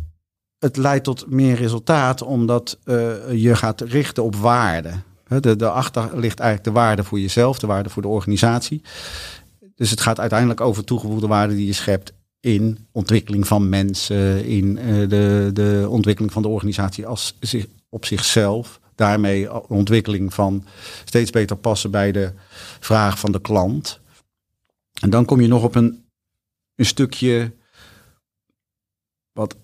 het 0.62 0.76
leidt 0.76 1.04
tot 1.04 1.30
meer 1.30 1.56
resultaat 1.56 2.22
omdat 2.22 2.78
eh, 2.84 3.32
je 3.32 3.56
gaat 3.56 3.80
richten 3.80 4.22
op 4.24 4.36
waarde. 4.36 4.92
De, 5.40 5.56
daarachter 5.56 6.02
ligt 6.02 6.38
eigenlijk 6.38 6.64
de 6.64 6.80
waarde 6.80 7.04
voor 7.04 7.20
jezelf, 7.20 7.58
de 7.58 7.66
waarde 7.66 7.88
voor 7.88 8.02
de 8.02 8.08
organisatie. 8.08 8.82
Dus 9.74 9.90
het 9.90 10.00
gaat 10.00 10.20
uiteindelijk 10.20 10.60
over 10.60 10.84
toegevoegde 10.84 11.26
waarde 11.26 11.54
die 11.54 11.66
je 11.66 11.72
schept 11.72 12.12
in 12.40 12.86
ontwikkeling 12.92 13.46
van 13.46 13.68
mensen, 13.68 14.44
in 14.44 14.78
eh, 14.78 15.08
de, 15.08 15.50
de 15.52 15.86
ontwikkeling 15.88 16.32
van 16.32 16.42
de 16.42 16.48
organisatie 16.48 17.06
als, 17.06 17.36
zich- 17.40 17.66
op 17.88 18.04
zichzelf. 18.04 18.80
Daarmee 18.94 19.68
ontwikkeling 19.68 20.34
van 20.34 20.64
steeds 21.04 21.30
beter 21.30 21.56
passen 21.56 21.90
bij 21.90 22.12
de 22.12 22.32
vraag 22.80 23.18
van 23.18 23.32
de 23.32 23.40
klant. 23.40 24.00
En 25.00 25.10
dan 25.10 25.24
kom 25.24 25.40
je 25.40 25.48
nog 25.48 25.62
op 25.64 25.74
een, 25.74 26.04
een 26.74 26.86
stukje 26.86 27.52
wat 29.32 29.56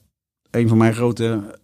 een 0.51 0.69
van 0.69 0.79
mijn 0.79 0.95
grote 0.95 1.59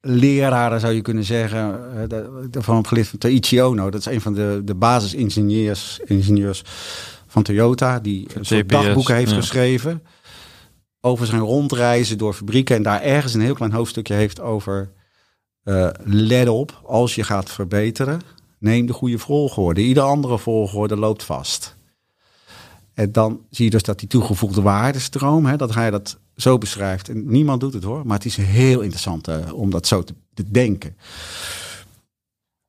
leraren 0.00 0.80
zou 0.80 0.92
je 0.92 1.02
kunnen 1.02 1.24
zeggen, 1.24 1.92
eh, 1.94 2.18
daarvan 2.50 2.76
heb 2.76 2.86
geleerd 2.86 3.08
van 3.08 3.18
Taichi 3.18 3.62
Ono. 3.62 3.90
Dat 3.90 4.00
is 4.00 4.06
een 4.06 4.20
van 4.20 4.34
de, 4.34 4.62
de 4.64 4.74
basisingenieurs 4.74 6.00
ingenieurs 6.04 6.62
van 7.26 7.42
Toyota, 7.42 7.98
die 7.98 8.28
een 8.34 8.44
soort 8.44 8.68
TPS, 8.68 8.72
dagboeken 8.72 9.14
heeft 9.14 9.30
ja. 9.30 9.36
geschreven 9.36 10.02
over 11.00 11.26
zijn 11.26 11.40
rondreizen 11.40 12.18
door 12.18 12.34
fabrieken. 12.34 12.76
En 12.76 12.82
daar 12.82 13.02
ergens 13.02 13.34
een 13.34 13.40
heel 13.40 13.54
klein 13.54 13.72
hoofdstukje 13.72 14.14
heeft 14.14 14.40
over, 14.40 14.92
eh, 15.62 15.88
let 16.04 16.48
op, 16.48 16.80
als 16.84 17.14
je 17.14 17.22
gaat 17.22 17.50
verbeteren, 17.50 18.20
neem 18.58 18.86
de 18.86 18.92
goede 18.92 19.18
volgorde. 19.18 19.80
Ieder 19.80 20.02
andere 20.02 20.38
volgorde 20.38 20.96
loopt 20.96 21.22
vast. 21.22 21.76
En 22.94 23.12
dan 23.12 23.40
zie 23.50 23.64
je 23.64 23.70
dus 23.70 23.82
dat 23.82 23.98
die 23.98 24.08
toegevoegde 24.08 24.62
waardestroom, 24.62 25.46
hè, 25.46 25.56
dat 25.56 25.74
hij 25.74 25.90
dat 25.90 26.18
zo 26.40 26.58
beschrijft. 26.58 27.08
En 27.08 27.30
niemand 27.30 27.60
doet 27.60 27.72
het 27.72 27.84
hoor, 27.84 28.06
maar 28.06 28.16
het 28.16 28.26
is 28.26 28.36
heel 28.36 28.80
interessant 28.80 29.28
eh, 29.28 29.52
om 29.52 29.70
dat 29.70 29.86
zo 29.86 30.02
te, 30.02 30.14
denken. 30.50 30.96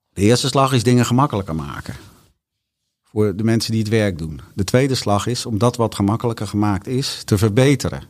De 0.10 0.22
eerste 0.22 0.48
slag 0.48 0.74
is 0.74 0.84
dingen 0.84 1.06
gemakkelijker 1.06 1.56
maken. 1.56 1.96
Voor 3.04 3.36
de 3.36 3.44
mensen 3.44 3.72
die 3.72 3.82
het 3.82 3.90
werk 3.90 4.18
doen. 4.18 4.42
De 4.54 4.63
tweede 4.63 4.96
slag 4.96 5.28
is 5.28 5.46
om 5.46 5.58
dat 5.58 5.75
wat 5.75 5.96
gemakkelijker 5.96 6.48
gemaakt 6.48 6.88
is, 6.88 7.22
te 7.24 7.38
verbeteren. 7.38 8.04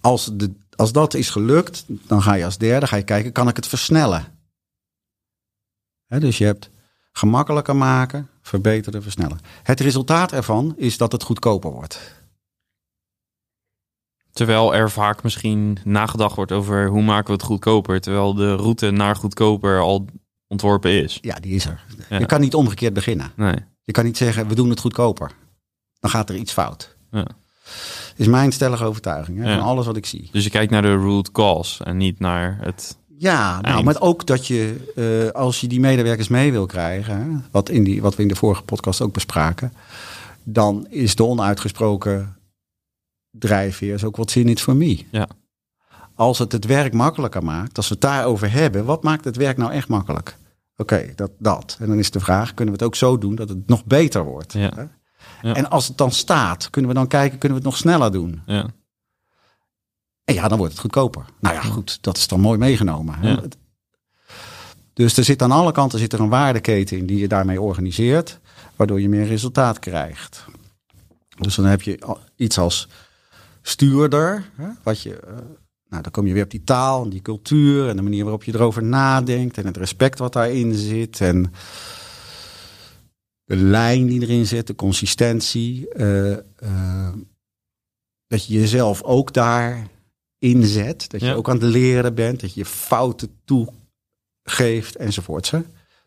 Als, 0.00 0.30
de, 0.32 0.52
als 0.76 0.92
dat 0.92 1.14
is 1.14 1.30
gelukt, 1.30 1.84
dan 1.86 2.22
ga 2.22 2.34
je 2.34 2.44
als 2.44 2.58
derde 2.58 2.86
ga 2.86 2.96
je 2.96 3.02
kijken, 3.02 3.32
kan 3.32 3.48
ik 3.48 3.56
het 3.56 3.66
versnellen? 3.66 4.24
Dus 6.08 6.38
je 6.38 6.44
hebt 6.44 6.70
gemakkelijker 7.12 7.76
maken, 7.76 8.28
verbeteren, 8.42 9.02
versnellen. 9.02 9.38
Het 9.62 9.80
resultaat 9.80 10.32
ervan 10.32 10.74
is 10.76 10.96
dat 10.96 11.12
het 11.12 11.22
goedkoper 11.22 11.70
wordt. 11.70 12.25
Terwijl 14.36 14.74
er 14.74 14.90
vaak 14.90 15.22
misschien 15.22 15.78
nagedacht 15.84 16.36
wordt 16.36 16.52
over 16.52 16.88
hoe 16.88 17.02
maken 17.02 17.26
we 17.26 17.32
het 17.32 17.42
goedkoper. 17.42 18.00
Terwijl 18.00 18.34
de 18.34 18.54
route 18.54 18.90
naar 18.90 19.16
goedkoper 19.16 19.80
al 19.80 20.06
ontworpen 20.48 21.02
is. 21.02 21.18
Ja, 21.20 21.34
die 21.34 21.54
is 21.54 21.64
er. 21.66 21.84
Ja. 22.08 22.18
Je 22.18 22.26
kan 22.26 22.40
niet 22.40 22.54
omgekeerd 22.54 22.92
beginnen. 22.94 23.32
Nee. 23.36 23.54
Je 23.84 23.92
kan 23.92 24.04
niet 24.04 24.16
zeggen, 24.16 24.48
we 24.48 24.54
doen 24.54 24.70
het 24.70 24.80
goedkoper. 24.80 25.30
Dan 26.00 26.10
gaat 26.10 26.28
er 26.30 26.36
iets 26.36 26.52
fout. 26.52 26.96
Ja. 27.10 27.26
Is 28.16 28.26
mijn 28.26 28.52
stellige 28.52 28.84
overtuiging. 28.84 29.38
Hè, 29.38 29.50
Ja. 29.50 29.58
Van 29.58 29.66
alles 29.66 29.86
wat 29.86 29.96
ik 29.96 30.06
zie. 30.06 30.28
Dus 30.32 30.44
je 30.44 30.50
kijkt 30.50 30.70
naar 30.72 30.82
de 30.82 30.94
root 30.94 31.32
cause 31.32 31.84
en 31.84 31.96
niet 31.96 32.18
naar 32.20 32.58
het. 32.60 32.96
Ja, 33.18 33.60
nou, 33.60 33.84
maar 33.84 34.00
ook 34.00 34.26
dat 34.26 34.46
je, 34.46 34.92
eh, 34.96 35.40
als 35.40 35.60
je 35.60 35.66
die 35.66 35.80
medewerkers 35.80 36.28
mee 36.28 36.52
wil 36.52 36.66
krijgen, 36.66 37.16
hè, 37.16 37.26
wat, 37.50 37.68
in 37.68 37.84
die, 37.84 38.02
wat 38.02 38.16
we 38.16 38.22
in 38.22 38.28
de 38.28 38.34
vorige 38.36 38.62
podcast 38.62 39.00
ook 39.00 39.12
bespraken, 39.12 39.72
dan 40.42 40.86
is 40.90 41.14
de 41.14 41.24
onuitgesproken 41.24 42.36
drijfveer 43.38 43.94
is 43.94 44.04
ook 44.04 44.16
wat 44.16 44.30
zin 44.30 44.48
is 44.48 44.62
voor 44.62 44.76
me. 44.76 45.04
Ja. 45.10 45.28
Als 46.14 46.38
het 46.38 46.52
het 46.52 46.64
werk 46.64 46.92
makkelijker 46.92 47.44
maakt, 47.44 47.76
als 47.76 47.88
we 47.88 47.94
het 47.94 48.02
daarover 48.02 48.52
hebben, 48.52 48.84
wat 48.84 49.02
maakt 49.02 49.24
het 49.24 49.36
werk 49.36 49.56
nou 49.56 49.72
echt 49.72 49.88
makkelijk? 49.88 50.36
Oké, 50.76 51.12
dat, 51.14 51.30
dat. 51.38 51.76
En 51.80 51.86
dan 51.88 51.98
is 51.98 52.10
de 52.10 52.20
vraag, 52.20 52.54
kunnen 52.54 52.74
we 52.74 52.80
het 52.80 52.88
ook 52.88 52.96
zo 52.96 53.18
doen 53.18 53.34
dat 53.34 53.48
het 53.48 53.68
nog 53.68 53.84
beter 53.84 54.24
wordt? 54.24 54.52
Ja. 54.52 54.72
Hè? 54.74 54.84
Ja. 55.48 55.54
En 55.54 55.70
als 55.70 55.88
het 55.88 55.98
dan 55.98 56.12
staat, 56.12 56.70
kunnen 56.70 56.90
we 56.90 56.96
dan 56.96 57.06
kijken, 57.06 57.38
kunnen 57.38 57.58
we 57.58 57.64
het 57.64 57.72
nog 57.72 57.80
sneller 57.80 58.12
doen? 58.12 58.42
Ja. 58.46 58.66
En 60.24 60.34
ja, 60.34 60.48
dan 60.48 60.58
wordt 60.58 60.72
het 60.72 60.82
goedkoper. 60.82 61.24
Nou 61.40 61.54
ja, 61.54 61.60
goed, 61.60 61.98
dat 62.00 62.16
is 62.16 62.28
dan 62.28 62.40
mooi 62.40 62.58
meegenomen. 62.58 63.14
hè. 63.14 63.30
Ja. 63.30 63.42
Dus 64.92 65.16
er 65.16 65.24
zit 65.24 65.42
aan 65.42 65.50
alle 65.50 65.72
kanten 65.72 65.98
zit 65.98 66.12
er 66.12 66.20
een 66.20 66.28
waardeketen 66.28 66.98
in 66.98 67.06
die 67.06 67.18
je 67.18 67.28
daarmee 67.28 67.60
organiseert, 67.60 68.40
waardoor 68.76 69.00
je 69.00 69.08
meer 69.08 69.26
resultaat 69.26 69.78
krijgt. 69.78 70.44
Dus 71.38 71.54
dan 71.54 71.64
heb 71.64 71.82
je 71.82 72.16
iets 72.36 72.58
als 72.58 72.88
stuurder, 73.68 74.50
hè, 74.54 74.68
wat 74.82 75.00
je, 75.02 75.16
eh, 75.20 75.32
nou 75.88 76.02
dan 76.02 76.10
kom 76.12 76.26
je 76.26 76.32
weer 76.32 76.44
op 76.44 76.50
die 76.50 76.64
taal 76.64 77.02
en 77.02 77.10
die 77.10 77.22
cultuur 77.22 77.88
en 77.88 77.96
de 77.96 78.02
manier 78.02 78.22
waarop 78.22 78.44
je 78.44 78.54
erover 78.54 78.82
nadenkt 78.82 79.58
en 79.58 79.66
het 79.66 79.76
respect 79.76 80.18
wat 80.18 80.32
daarin 80.32 80.74
zit 80.74 81.20
en 81.20 81.52
de 83.44 83.56
lijn 83.56 84.06
die 84.06 84.20
erin 84.22 84.46
zit, 84.46 84.66
de 84.66 84.74
consistentie. 84.74 85.88
eh, 85.88 86.32
eh, 86.32 87.12
dat 88.26 88.46
je 88.46 88.54
jezelf 88.60 89.02
ook 89.02 89.32
daar 89.32 89.86
inzet. 90.38 91.10
Dat 91.10 91.20
je 91.20 91.26
Ja. 91.26 91.34
ook 91.34 91.48
aan 91.48 91.54
het 91.60 91.64
leren 91.64 92.14
bent. 92.14 92.40
Dat 92.40 92.54
je 92.54 92.60
je 92.60 92.66
fouten 92.66 93.30
toegeeft 93.44 94.96
enzovoorts. 94.96 95.50
Hè? 95.50 95.60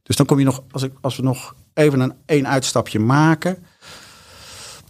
Dus 0.04 0.16
dan 0.16 0.26
kom 0.26 0.40
je 0.40 0.46
nog, 0.46 0.64
als, 0.72 0.84
ik, 0.84 0.94
als 1.02 1.16
we 1.16 1.24
nog 1.24 1.56
even 1.74 2.00
een 2.00 2.14
één 2.26 2.48
uitstapje 2.48 3.00
maken. 3.00 3.64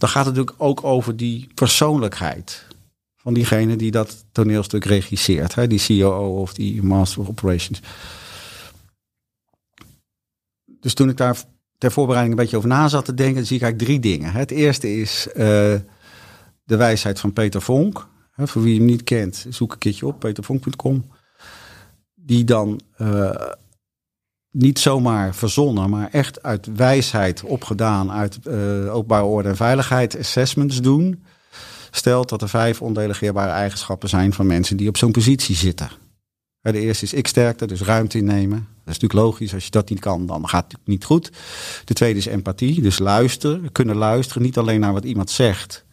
Dan 0.00 0.08
gaat 0.08 0.26
het 0.26 0.34
natuurlijk 0.34 0.62
ook 0.62 0.84
over 0.84 1.16
die 1.16 1.48
persoonlijkheid. 1.54 2.66
Van 3.16 3.34
diegene 3.34 3.76
die 3.76 3.90
dat 3.90 4.24
toneelstuk 4.32 4.84
regisseert. 4.84 5.54
Hè? 5.54 5.66
Die 5.66 5.84
COO 5.86 6.40
of 6.40 6.54
die 6.54 6.82
Master 6.82 7.20
of 7.20 7.28
Operations. 7.28 7.80
Dus 10.64 10.94
toen 10.94 11.08
ik 11.08 11.16
daar 11.16 11.36
ter 11.78 11.92
voorbereiding 11.92 12.36
een 12.36 12.42
beetje 12.42 12.56
over 12.56 12.68
na 12.68 12.88
zat 12.88 13.04
te 13.04 13.14
denken, 13.14 13.46
zie 13.46 13.56
ik 13.56 13.62
eigenlijk 13.62 13.90
drie 13.90 14.12
dingen. 14.12 14.32
Het 14.32 14.50
eerste 14.50 14.96
is 14.96 15.28
eh, 15.28 15.34
de 16.64 16.76
wijsheid 16.76 17.20
van 17.20 17.32
Peter 17.32 17.62
Vonk. 17.62 18.08
Voor 18.36 18.62
wie 18.62 18.76
hem 18.76 18.84
niet 18.84 19.04
kent, 19.04 19.46
zoek 19.48 19.72
een 19.72 19.78
keertje 19.78 20.06
op, 20.06 20.18
petervonk.com. 20.18 21.10
Die 22.14 22.44
dan 22.44 22.80
eh, 22.96 23.50
niet 24.50 24.78
zomaar 24.78 25.34
verzonnen, 25.34 25.90
maar 25.90 26.08
echt 26.10 26.42
uit 26.42 26.68
wijsheid 26.76 27.42
opgedaan, 27.42 28.10
uit 28.10 28.38
eh, 28.46 28.94
openbare 28.94 29.24
orde 29.24 29.48
en 29.48 29.56
veiligheid 29.56 30.18
assessments 30.18 30.80
doen. 30.80 31.24
Stelt 31.90 32.28
dat 32.28 32.42
er 32.42 32.48
vijf 32.48 32.82
ondelegeerbare 32.82 33.50
eigenschappen 33.50 34.08
zijn 34.08 34.32
van 34.32 34.46
mensen 34.46 34.76
die 34.76 34.88
op 34.88 34.96
zo'n 34.96 35.12
positie 35.12 35.56
zitten. 35.56 35.90
De 36.60 36.80
eerste 36.80 37.04
is 37.04 37.12
ik-sterkte, 37.12 37.66
dus 37.66 37.80
ruimte 37.80 38.18
innemen. 38.18 38.58
Dat 38.58 38.94
is 38.94 39.00
natuurlijk 39.00 39.20
logisch. 39.20 39.54
Als 39.54 39.64
je 39.64 39.70
dat 39.70 39.88
niet 39.88 40.00
kan, 40.00 40.26
dan 40.26 40.48
gaat 40.48 40.72
het 40.72 40.80
niet 40.84 41.04
goed. 41.04 41.32
De 41.84 41.94
tweede 41.94 42.18
is 42.18 42.26
empathie, 42.26 42.82
dus 42.82 42.98
luisteren. 42.98 43.72
Kunnen 43.72 43.96
luisteren, 43.96 44.42
niet 44.42 44.58
alleen 44.58 44.80
naar 44.80 44.92
wat 44.92 45.04
iemand 45.04 45.30
zegt, 45.30 45.84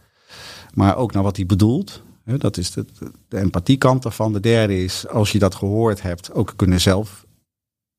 maar 0.73 0.97
ook 0.97 1.13
naar 1.13 1.23
wat 1.23 1.35
hij 1.35 1.45
bedoelt. 1.45 2.03
Dat 2.25 2.57
is 2.57 2.71
de, 2.71 2.85
de 3.27 3.37
empathiekant 3.37 4.05
ervan. 4.05 4.33
De 4.33 4.39
derde 4.39 4.83
is, 4.83 5.07
als 5.07 5.31
je 5.31 5.39
dat 5.39 5.55
gehoord 5.55 6.01
hebt, 6.01 6.33
ook 6.33 6.53
kunnen 6.55 6.81
zelf, 6.81 7.25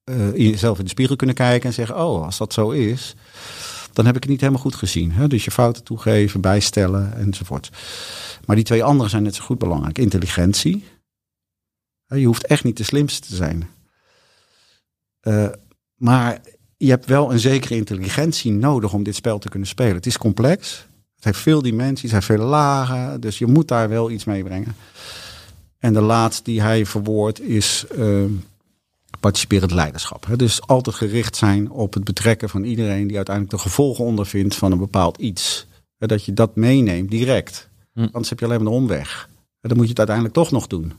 eh, 0.09 0.35
in 0.35 0.51
jezelf 0.51 0.79
in 0.79 0.85
de 0.85 0.91
spiegel 0.91 1.17
kunnen 1.17 1.37
kijken 1.37 1.69
en 1.69 1.75
zeggen: 1.75 1.97
Oh, 1.97 2.25
als 2.25 2.39
dat 2.39 2.53
zo 2.53 2.71
is, 2.71 3.15
dan 3.93 4.07
heb 4.07 4.17
ik 4.17 4.23
het 4.23 4.31
niet 4.31 4.41
helemaal 4.41 4.63
goed 4.63 4.75
gezien. 4.75 5.13
Hè? 5.13 5.29
Dus 5.29 5.45
je 5.45 5.51
fouten 5.51 5.85
toegeven, 5.85 6.41
bijstellen 6.41 7.17
enzovoort. 7.17 7.71
Maar 8.45 8.57
die 8.57 8.65
twee 8.65 8.85
andere 8.85 9.09
zijn 9.09 9.23
net 9.23 9.35
zo 9.35 9.45
goed 9.45 9.59
belangrijk. 9.59 9.99
Intelligentie. 9.99 10.85
Je 12.07 12.27
hoeft 12.27 12.47
echt 12.47 12.65
niet 12.65 12.77
de 12.77 12.83
slimste 12.83 13.29
te 13.29 13.37
zijn. 13.37 13.69
Eh, 15.21 15.49
maar 15.95 16.41
je 16.77 16.89
hebt 16.89 17.07
wel 17.07 17.33
een 17.33 17.39
zekere 17.39 17.75
intelligentie 17.77 18.53
nodig 18.53 18.93
om 18.93 19.03
dit 19.03 19.15
spel 19.15 19.39
te 19.39 19.49
kunnen 19.49 19.69
spelen. 19.69 19.95
Het 19.95 20.07
is 20.07 20.19
complex. 20.19 20.87
Het 21.15 21.25
heeft 21.25 21.39
veel 21.39 21.63
dimensies, 21.63 22.03
het 22.03 22.13
heeft 22.13 22.27
veel 22.27 22.49
lagen. 22.49 23.21
Dus 23.21 23.39
je 23.39 23.47
moet 23.47 23.69
daar 23.69 23.89
wel 23.89 24.11
iets 24.11 24.25
mee 24.25 24.43
brengen. 24.43 24.77
En 25.79 25.93
de 25.93 26.01
laatste 26.01 26.43
die 26.43 26.63
hij 26.63 26.87
verwoordt 26.87 27.41
is 27.41 27.85
eh, 27.99 28.25
participerend 29.21 29.71
leiderschap. 29.73 30.27
Dus 30.37 30.61
altijd 30.67 30.97
gericht 30.97 31.37
zijn 31.37 31.71
op 31.71 31.95
het 31.95 32.05
betrekken 32.05 32.49
van 32.49 32.65
iedereen 32.65 33.07
die 33.07 33.17
uiteindelijk 33.17 33.57
de 33.57 33.63
gevolgen 33.63 34.05
ondervindt 34.05 34.55
van 34.55 34.73
een 34.73 34.79
bepaald 34.79 35.17
iets. 35.19 35.67
Dat 35.99 36.25
je 36.25 36.33
dat 36.33 36.57
meeneemt 36.57 37.11
direct. 37.11 37.69
Hm. 37.95 38.01
Anders 38.01 38.29
heb 38.29 38.39
je 38.39 38.45
alleen 38.45 38.63
maar 38.63 38.73
de 38.73 38.79
omweg. 38.79 39.29
Dan 39.61 39.77
moet 39.77 39.83
je 39.85 39.89
het 39.91 39.99
uiteindelijk 39.99 40.37
toch 40.37 40.51
nog 40.51 40.67
doen. 40.67 40.93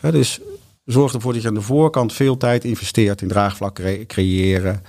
Dus 0.00 0.40
zorg 0.84 1.14
ervoor 1.14 1.32
dat 1.32 1.42
je 1.42 1.48
aan 1.48 1.54
de 1.54 1.60
voorkant 1.60 2.12
veel 2.12 2.36
tijd 2.36 2.64
investeert 2.64 3.22
in 3.22 3.28
draagvlak 3.28 3.74
cre- 3.74 4.06
creëren. 4.06 4.82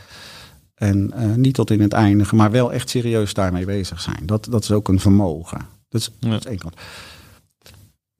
En 0.75 1.11
eh, 1.13 1.33
niet 1.35 1.53
tot 1.53 1.71
in 1.71 1.81
het 1.81 1.93
eindige, 1.93 2.35
maar 2.35 2.51
wel 2.51 2.73
echt 2.73 2.89
serieus 2.89 3.33
daarmee 3.33 3.65
bezig 3.65 4.01
zijn. 4.01 4.25
Dat, 4.25 4.47
dat 4.49 4.63
is 4.63 4.71
ook 4.71 4.87
een 4.87 4.99
vermogen. 4.99 5.57
Dat 5.89 6.01
is, 6.01 6.09
Ja. 6.19 6.29
dat 6.29 6.39
is 6.39 6.45
één 6.45 6.59
kant. 6.59 6.75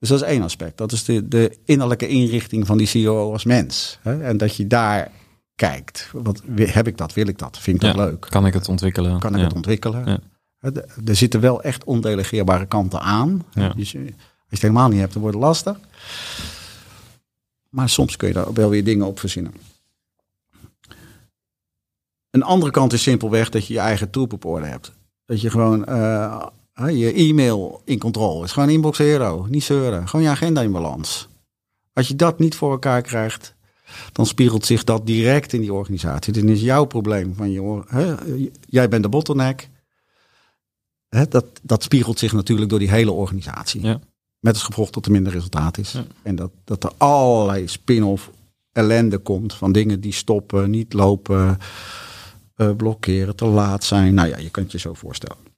Dus 0.04 0.12
dat 0.12 0.22
is 0.22 0.34
één 0.34 0.42
aspect. 0.42 0.78
Dat 0.78 0.92
is 0.92 1.04
de, 1.04 1.28
de 1.28 1.58
innerlijke 1.64 2.08
inrichting 2.08 2.66
van 2.66 2.78
die 2.78 2.86
CEO 2.86 3.32
als 3.32 3.44
mens. 3.44 3.98
Hè? 4.02 4.22
En 4.22 4.36
dat 4.36 4.56
je 4.56 4.66
daar 4.66 5.10
kijkt. 5.54 6.10
Wat, 6.12 6.42
heb 6.56 6.86
ik 6.86 6.98
dat? 6.98 7.12
Wil 7.14 7.26
ik 7.26 7.38
dat? 7.38 7.58
Vind 7.58 7.76
ik 7.76 7.82
dat 7.82 7.94
Ja. 7.96 8.04
leuk? 8.04 8.20
Kan 8.30 8.46
ik 8.46 8.54
het 8.54 8.68
ontwikkelen? 8.68 9.18
Kan 9.20 9.32
ik 9.32 9.38
Ja. 9.38 9.44
het 9.44 9.54
ontwikkelen? 9.54 10.06
Ja. 10.06 10.18
Er 11.04 11.16
zitten 11.16 11.40
wel 11.40 11.62
echt 11.62 11.84
ondelegeerbare 11.84 12.66
kanten 12.66 13.00
aan. 13.00 13.44
Dus 13.52 13.64
je- 13.64 13.72
als 13.76 13.90
je 13.90 14.14
het 14.48 14.60
helemaal 14.60 14.88
niet 14.88 15.00
hebt, 15.00 15.12
dan 15.12 15.22
wordt 15.22 15.36
het 15.36 15.44
lastig. 15.46 15.78
Maar 17.68 17.88
soms 17.88 18.16
kun 18.16 18.28
je 18.28 18.34
daar 18.34 18.52
wel 18.52 18.68
weer 18.70 18.84
dingen 18.84 19.06
op 19.06 19.18
verzinnen. 19.20 19.54
Een 22.30 22.42
andere 22.42 22.70
kant 22.72 22.92
is 22.92 23.02
simpelweg 23.02 23.48
dat 23.50 23.66
je 23.66 23.72
je 23.74 23.80
eigen 23.80 24.10
troep 24.10 24.32
op 24.32 24.44
orde 24.44 24.66
hebt. 24.66 24.92
Dat 25.24 25.40
je 25.40 25.50
gewoon 25.50 25.84
eh, 25.86 26.46
je 26.74 27.12
e-mail 27.12 27.82
in 27.84 27.98
controle 27.98 28.44
is. 28.44 28.52
Gewoon 28.52 28.70
inbox 28.70 28.98
hero, 28.98 29.46
niet 29.48 29.64
zeuren. 29.64 30.08
Gewoon 30.08 30.24
je 30.24 30.30
agenda 30.30 30.60
in 30.60 30.72
balans. 30.72 31.28
Als 31.92 32.08
je 32.08 32.16
dat 32.16 32.38
niet 32.38 32.54
voor 32.54 32.70
elkaar 32.70 33.02
krijgt, 33.02 33.54
dan 34.12 34.26
spiegelt 34.26 34.66
zich 34.66 34.84
dat 34.84 35.06
direct 35.06 35.52
in 35.52 35.60
die 35.60 35.72
organisatie. 35.72 36.32
Dit 36.32 36.44
is 36.44 36.60
jouw 36.60 36.84
probleem. 36.84 37.34
Van 37.34 37.50
je, 37.50 37.82
hè, 37.86 38.14
jij 38.66 38.88
bent 38.88 39.02
de 39.02 39.08
bottleneck. 39.08 39.68
hè, 41.08 41.28
dat, 41.28 41.46
dat 41.62 41.82
spiegelt 41.82 42.18
zich 42.18 42.32
natuurlijk 42.32 42.70
door 42.70 42.78
die 42.78 42.90
hele 42.90 43.12
organisatie. 43.12 43.82
Ja. 43.82 44.00
Met 44.38 44.54
als 44.54 44.62
gevolg 44.62 44.90
dat 44.90 45.06
er 45.06 45.12
minder 45.12 45.32
resultaat 45.32 45.78
is. 45.78 45.92
Ja. 45.92 46.04
En 46.22 46.36
dat, 46.36 46.50
dat 46.64 46.84
er 46.84 46.92
allerlei 46.96 47.68
spin-off 47.68 48.30
ellende 48.72 49.18
komt 49.18 49.54
van 49.54 49.72
dingen 49.72 50.00
die 50.00 50.12
stoppen, 50.12 50.70
niet 50.70 50.92
lopen, 50.92 51.58
eh, 52.54 52.70
blokkeren, 52.76 53.36
te 53.36 53.44
laat 53.44 53.84
zijn. 53.84 54.14
Nou 54.14 54.28
ja, 54.28 54.38
je 54.38 54.50
kunt 54.50 54.72
je 54.72 54.78
zo 54.78 54.94
voorstellen. 54.94 55.53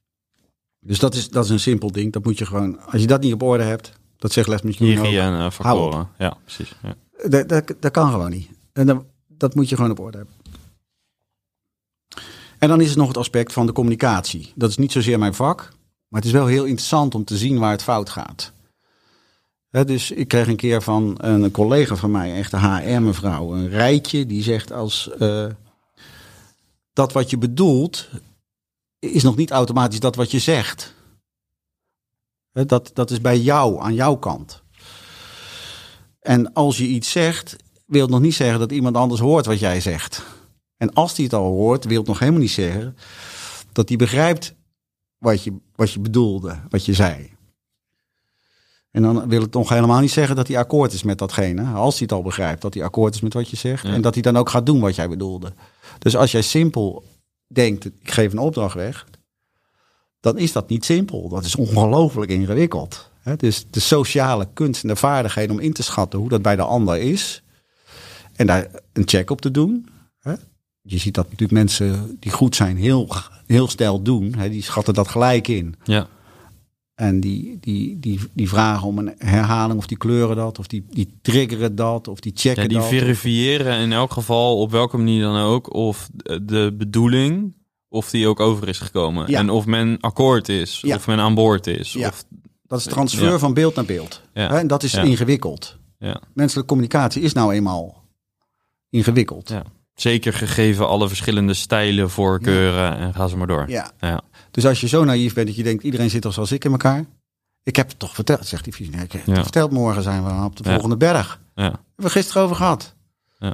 Dus 0.87 0.99
dat 0.99 1.15
is, 1.15 1.29
dat 1.29 1.43
is 1.43 1.49
een 1.49 1.59
simpel 1.59 1.91
ding. 1.91 2.13
Dat 2.13 2.23
moet 2.23 2.37
je 2.37 2.45
gewoon, 2.45 2.79
als 2.85 3.01
je 3.01 3.07
dat 3.07 3.21
niet 3.21 3.33
op 3.33 3.41
orde 3.41 3.63
hebt, 3.63 3.91
dat 4.17 4.31
zegt 4.31 4.47
Les 4.47 4.61
Miljoen 4.61 4.97
ook. 4.97 5.05
Hygiëne 5.05 5.51
factoren. 5.51 6.09
Ja, 6.17 6.37
precies. 6.43 6.75
Ja. 6.83 6.95
Dat, 7.29 7.49
dat, 7.49 7.73
dat 7.79 7.91
kan 7.91 8.11
gewoon 8.11 8.31
niet. 8.31 8.49
En 8.73 8.85
dat, 8.85 9.03
dat 9.27 9.55
moet 9.55 9.69
je 9.69 9.75
gewoon 9.75 9.91
op 9.91 9.99
orde 9.99 10.17
hebben. 10.17 10.35
En 12.57 12.69
dan 12.69 12.81
is 12.81 12.91
er 12.91 12.97
nog 12.97 13.07
het 13.07 13.17
aspect 13.17 13.53
van 13.53 13.65
de 13.65 13.71
communicatie. 13.71 14.51
Dat 14.55 14.69
is 14.69 14.77
niet 14.77 14.91
zozeer 14.91 15.19
mijn 15.19 15.33
vak, 15.33 15.73
maar 16.07 16.19
het 16.21 16.25
is 16.25 16.35
wel 16.35 16.45
heel 16.45 16.65
interessant 16.65 17.15
om 17.15 17.23
te 17.23 17.37
zien 17.37 17.59
waar 17.59 17.71
het 17.71 17.83
fout 17.83 18.09
gaat. 18.09 18.51
Dus 19.69 20.11
ik 20.11 20.27
kreeg 20.27 20.47
een 20.47 20.55
keer 20.55 20.81
van 20.81 21.15
een 21.17 21.51
collega 21.51 21.95
van 21.95 22.11
mij, 22.11 22.35
echt 22.35 22.53
een 22.53 22.75
HR-mevrouw, 22.75 23.53
een 23.53 23.69
rijtje 23.69 24.25
die 24.25 24.43
zegt 24.43 24.71
als 24.71 25.09
eh, 25.19 25.45
dat 26.93 27.13
wat 27.13 27.29
je 27.29 27.37
bedoelt 27.37 28.09
is 28.99 29.23
nog 29.23 29.35
niet 29.35 29.51
automatisch 29.51 29.99
dat 29.99 30.15
wat 30.15 30.31
je 30.31 30.39
zegt. 30.39 30.95
Dat, 32.51 32.91
dat 32.93 33.11
is 33.11 33.21
bij 33.21 33.39
jou, 33.39 33.81
aan 33.81 33.93
jouw 33.93 34.15
kant. 34.15 34.63
En 36.19 36.53
als 36.53 36.77
je 36.77 36.87
iets 36.87 37.11
zegt, 37.11 37.55
wil 37.85 38.01
het 38.01 38.09
nog 38.09 38.19
niet 38.19 38.33
zeggen 38.33 38.59
dat 38.59 38.71
iemand 38.71 38.95
anders 38.95 39.21
hoort 39.21 39.45
wat 39.45 39.59
jij 39.59 39.81
zegt. 39.81 40.23
En 40.77 40.93
als 40.93 41.15
die 41.15 41.25
het 41.25 41.33
al 41.33 41.51
hoort, 41.51 41.85
wil 41.85 41.97
het 41.97 42.07
nog 42.07 42.19
helemaal 42.19 42.41
niet 42.41 42.51
zeggen 42.51 42.97
dat 43.71 43.87
hij 43.87 43.97
begrijpt 43.97 44.55
wat 45.17 45.43
je, 45.43 45.53
wat 45.75 45.91
je 45.91 45.99
bedoelde, 45.99 46.59
wat 46.69 46.85
je 46.85 46.93
zei. 46.93 47.35
En 48.91 49.01
dan 49.01 49.27
wil 49.27 49.41
het 49.41 49.53
nog 49.53 49.69
helemaal 49.69 49.99
niet 49.99 50.11
zeggen 50.11 50.35
dat 50.35 50.47
hij 50.47 50.57
akkoord 50.57 50.93
is 50.93 51.03
met 51.03 51.17
datgene. 51.17 51.63
Als 51.63 51.93
hij 51.93 52.03
het 52.03 52.11
al 52.11 52.21
begrijpt 52.21 52.61
dat 52.61 52.73
hij 52.73 52.83
akkoord 52.83 53.15
is 53.15 53.21
met 53.21 53.33
wat 53.33 53.49
je 53.49 53.55
zegt. 53.55 53.83
Ja. 53.83 53.93
En 53.93 54.01
dat 54.01 54.13
hij 54.13 54.23
dan 54.23 54.37
ook 54.37 54.49
gaat 54.49 54.65
doen 54.65 54.79
wat 54.79 54.95
jij 54.95 55.09
bedoelde. 55.09 55.53
Dus 55.99 56.15
als 56.15 56.31
jij 56.31 56.41
simpel 56.41 57.03
denkt, 57.47 57.85
ik 57.85 58.11
geef 58.11 58.31
een 58.31 58.39
opdracht 58.39 58.75
weg. 58.75 59.05
Dan 60.19 60.37
is 60.37 60.51
dat 60.51 60.69
niet 60.69 60.85
simpel. 60.85 61.29
Dat 61.29 61.45
is 61.45 61.55
ongelooflijk 61.55 62.31
ingewikkeld. 62.31 63.09
Dus 63.37 63.65
de 63.69 63.79
sociale 63.79 64.47
kunst 64.53 64.81
en 64.81 64.87
de 64.87 64.95
vaardigheden 64.95 65.55
om 65.55 65.61
in 65.61 65.73
te 65.73 65.83
schatten 65.83 66.19
hoe 66.19 66.29
dat 66.29 66.41
bij 66.41 66.55
de 66.55 66.61
ander 66.61 66.97
is. 66.97 67.43
En 68.35 68.47
daar 68.47 68.67
een 68.93 69.07
check 69.07 69.29
op 69.29 69.41
te 69.41 69.51
doen. 69.51 69.89
Je 70.81 70.97
ziet 70.97 71.13
dat 71.13 71.23
natuurlijk 71.23 71.51
mensen 71.51 72.17
die 72.19 72.31
goed 72.31 72.55
zijn 72.55 72.77
heel, 72.77 73.09
heel 73.45 73.67
snel 73.67 74.01
doen. 74.01 74.35
Die 74.49 74.63
schatten 74.63 74.93
dat 74.93 75.07
gelijk 75.07 75.47
in. 75.47 75.75
ja. 75.83 76.07
En 76.97 77.19
die, 77.19 77.57
die, 77.59 77.99
die, 77.99 78.19
die 78.33 78.49
vragen 78.49 78.87
om 78.87 78.97
een 78.97 79.13
herhaling, 79.17 79.77
of 79.79 79.87
die 79.87 79.97
kleuren 79.97 80.35
dat, 80.35 80.59
of 80.59 80.67
die, 80.67 80.85
die 80.89 81.17
triggeren 81.21 81.75
dat, 81.75 82.07
of 82.07 82.19
die 82.19 82.31
checken 82.35 82.61
Ja, 82.61 82.67
die 82.67 82.77
dat. 82.77 82.87
verifiëren 82.87 83.77
in 83.79 83.91
elk 83.91 84.11
geval 84.11 84.57
op 84.61 84.71
welke 84.71 84.97
manier 84.97 85.21
dan 85.21 85.41
ook 85.41 85.73
of 85.73 86.09
de 86.41 86.73
bedoeling 86.77 87.53
of 87.89 88.09
die 88.09 88.27
ook 88.27 88.39
over 88.39 88.67
is 88.67 88.79
gekomen. 88.79 89.29
Ja. 89.31 89.39
En 89.39 89.49
of 89.49 89.65
men 89.65 89.97
akkoord 89.99 90.49
is, 90.49 90.79
Ja. 90.81 90.95
of 90.95 91.07
men 91.07 91.19
aan 91.19 91.33
boord 91.35 91.67
is. 91.67 91.93
Ja. 91.93 92.07
Of, 92.07 92.23
Dat 92.67 92.79
is 92.79 92.85
transfer 92.85 93.39
van 93.39 93.53
beeld 93.53 93.75
naar 93.75 93.85
beeld. 93.85 94.21
En 94.33 94.67
dat 94.67 94.83
is 94.83 94.93
ingewikkeld. 94.93 95.77
ja, 95.99 96.21
Menselijke 96.33 96.69
communicatie 96.69 97.21
is 97.21 97.33
nou 97.33 97.53
eenmaal 97.53 98.03
ingewikkeld. 98.89 99.53
Zeker 99.99 100.33
gegeven 100.33 100.87
alle 100.87 101.07
verschillende 101.07 101.53
stijlen, 101.53 102.09
voorkeuren 102.09 102.97
en 102.97 103.13
ga 103.13 103.27
ze 103.27 103.37
maar 103.37 103.47
door. 103.47 103.69
Ja. 103.69 103.91
Ja. 103.99 104.21
Dus 104.51 104.65
als 104.65 104.81
je 104.81 104.87
zo 104.87 105.03
naïef 105.03 105.33
bent 105.33 105.47
dat 105.47 105.55
je 105.55 105.63
denkt, 105.63 105.83
iedereen 105.83 106.09
zit 106.09 106.25
al 106.25 106.31
zoals 106.31 106.51
ik 106.51 106.65
in 106.65 106.71
elkaar. 106.71 107.05
Ik 107.63 107.75
heb 107.75 107.87
het 107.87 107.99
toch 107.99 108.13
verteld, 108.15 108.45
zegt 108.45 108.63
die 108.63 108.73
visie. 108.73 108.93
Ik 108.93 109.11
heb 109.11 109.25
het 109.25 109.35
Ja. 109.35 109.41
verteld, 109.41 109.71
morgen 109.71 110.03
zijn 110.03 110.23
we 110.23 110.43
op 110.45 110.55
de 110.55 110.63
volgende 110.63 110.97
berg. 110.97 111.39
Ja. 111.55 111.63
Hebben 111.63 111.81
we 111.95 112.09
gisteren 112.09 112.41
over 112.41 112.55
gehad. 112.55 112.95
Ja. 113.39 113.53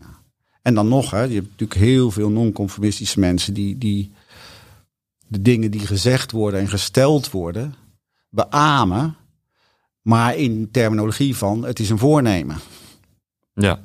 Ja. 0.00 0.20
En 0.62 0.74
dan 0.74 0.88
nog, 0.88 1.10
hè, 1.10 1.22
je 1.22 1.34
hebt 1.34 1.48
natuurlijk 1.50 1.80
heel 1.80 2.10
veel 2.10 2.28
non-conformistische 2.30 3.20
mensen 3.20 3.54
die, 3.54 3.78
die 3.78 4.12
de 5.26 5.42
dingen 5.42 5.70
die 5.70 5.86
gezegd 5.86 6.30
worden 6.32 6.60
en 6.60 6.68
gesteld 6.68 7.30
worden, 7.30 7.74
beamen. 8.30 9.16
Maar 10.02 10.36
in 10.36 10.68
terminologie 10.70 11.36
van 11.36 11.64
het 11.64 11.78
is 11.78 11.90
een 11.90 11.98
voornemen. 11.98 12.56
Ja. 13.54 13.80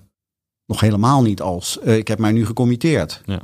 Nog 0.74 0.82
helemaal 0.82 1.22
niet 1.22 1.42
als 1.42 1.80
eh, 1.80 1.98
ik 1.98 2.08
heb 2.08 2.20
mij 2.20 2.32
nu 2.32 2.46
gecommitteerd. 2.46 3.22
Ja. 3.26 3.40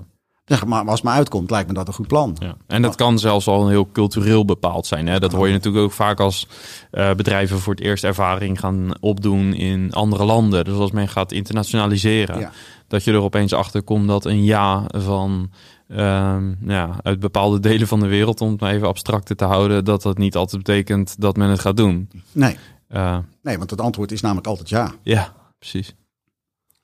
Zeg 0.46 0.66
maar, 0.66 0.86
als 0.86 1.02
het 1.02 1.04
me 1.04 1.10
uitkomt, 1.16 1.50
lijkt 1.50 1.68
me 1.68 1.74
dat 1.74 1.88
een 1.88 1.94
goed 1.94 2.08
plan. 2.08 2.36
Ja. 2.40 2.56
En 2.68 2.82
dat 2.82 2.96
kan 2.96 3.20
zelfs 3.20 3.48
al 3.48 3.68
heel 3.68 3.90
cultureel 3.92 4.46
bepaald 4.46 4.86
zijn. 4.88 5.08
Hè? 5.08 5.20
Dat 5.20 5.32
hoor 5.32 5.48
je 5.48 5.54
natuurlijk 5.54 5.84
ook 5.84 5.92
vaak 5.92 6.20
als 6.20 6.48
eh, 6.92 7.14
bedrijven 7.14 7.60
voor 7.60 7.74
het 7.74 7.84
eerst 7.84 8.04
ervaring 8.04 8.60
gaan 8.60 8.92
opdoen 9.00 9.54
in 9.54 9.94
andere 9.94 10.24
landen. 10.24 10.66
Dus 10.66 10.78
als 10.78 10.92
men 10.92 11.08
gaat 11.08 11.32
internationaliseren, 11.32 12.40
Ja. 12.40 12.52
dat 12.88 13.04
je 13.04 13.12
er 13.12 13.22
opeens 13.22 13.54
achter 13.54 13.84
komt 13.84 14.08
dat 14.08 14.26
een 14.26 14.44
ja 14.44 14.84
van 14.88 15.52
ehm, 15.88 16.54
ja, 16.72 16.96
uit 17.04 17.20
bepaalde 17.20 17.60
delen 17.70 17.88
van 17.88 18.00
de 18.00 18.08
wereld, 18.08 18.42
om 18.42 18.52
het 18.52 18.60
maar 18.60 18.74
even 18.74 18.88
abstracter 18.88 19.36
te 19.36 19.46
houden, 19.46 19.86
dat 19.86 20.02
dat 20.02 20.18
niet 20.18 20.36
altijd 20.36 20.64
betekent 20.64 21.16
dat 21.22 21.38
men 21.38 21.50
het 21.50 21.60
gaat 21.60 21.78
doen. 21.78 22.10
Nee, 22.32 22.58
Eh, 22.88 23.18
nee, 23.44 23.58
want 23.58 23.70
het 23.70 23.82
antwoord 23.82 24.12
is 24.12 24.22
namelijk 24.22 24.48
altijd 24.48 24.70
ja. 24.70 24.92
ja, 25.04 25.34
precies. 25.60 25.96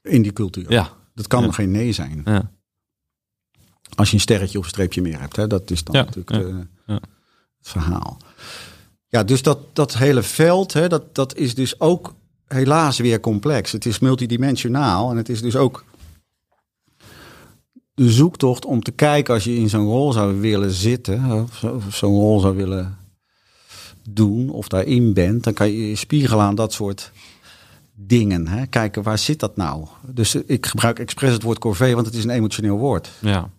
In 0.05 0.21
die 0.21 0.33
cultuur. 0.33 0.71
Ja, 0.71 0.91
Dat 1.13 1.27
kan 1.27 1.43
Ja. 1.43 1.51
geen 1.51 1.71
nee 1.71 1.91
zijn. 1.91 2.21
ja, 2.25 2.51
Als 3.95 4.07
je 4.09 4.15
een 4.15 4.21
sterretje 4.21 4.57
of 4.57 4.63
een 4.63 4.69
streepje 4.69 5.01
meer 5.01 5.19
hebt. 5.19 5.35
Hè? 5.35 5.47
Dat 5.47 5.71
is 5.71 5.83
dan 5.83 5.95
Ja, 5.95 6.03
natuurlijk 6.03 6.47
eh, 6.85 6.95
het 6.95 6.99
verhaal. 7.61 8.17
Ja, 9.07 9.23
dus 9.23 9.41
dat, 9.41 9.75
dat 9.75 9.97
hele 9.97 10.23
veld, 10.23 10.73
hè, 10.73 10.87
dat, 10.87 11.15
dat 11.15 11.35
is 11.35 11.55
dus 11.55 11.79
ook 11.79 12.13
helaas 12.47 12.97
weer 12.97 13.19
complex. 13.19 13.71
Het 13.71 13.85
is 13.85 13.99
multidimensionaal 13.99 15.11
en 15.11 15.17
het 15.17 15.29
is 15.29 15.41
dus 15.41 15.55
ook 15.55 15.83
de 17.93 18.11
zoektocht 18.11 18.65
om 18.65 18.81
te 18.83 18.91
kijken 18.91 19.33
als 19.33 19.43
je 19.43 19.55
in 19.55 19.69
zo'n 19.69 19.85
rol 19.85 20.11
zou 20.13 20.39
willen 20.39 20.71
zitten, 20.71 21.31
of 21.31 21.55
zo- 21.55 21.75
of 21.87 21.95
zo'n 21.95 22.13
rol 22.19 22.39
zou 22.39 22.55
willen 22.55 22.97
doen 24.09 24.49
of 24.49 24.67
daarin 24.67 25.13
bent, 25.13 25.43
dan 25.43 25.53
kan 25.53 25.71
je 25.71 25.89
je 25.89 25.95
spiegelen 25.95 26.45
aan 26.45 26.55
dat 26.55 26.73
soort 26.73 27.11
dingen. 27.95 28.47
Hè? 28.47 28.65
Kijken, 28.65 29.03
waar 29.03 29.17
zit 29.17 29.39
dat 29.39 29.55
nou? 29.55 29.87
Dus 30.01 30.35
ik 30.35 30.65
gebruik 30.65 30.99
expres 30.99 31.33
het 31.33 31.43
woord 31.43 31.59
corvée, 31.59 31.93
want 31.95 32.05
het 32.05 32.15
is 32.15 32.23
een 32.23 32.29
emotioneel 32.29 32.77
woord. 32.77 33.09
ja. 33.21 33.49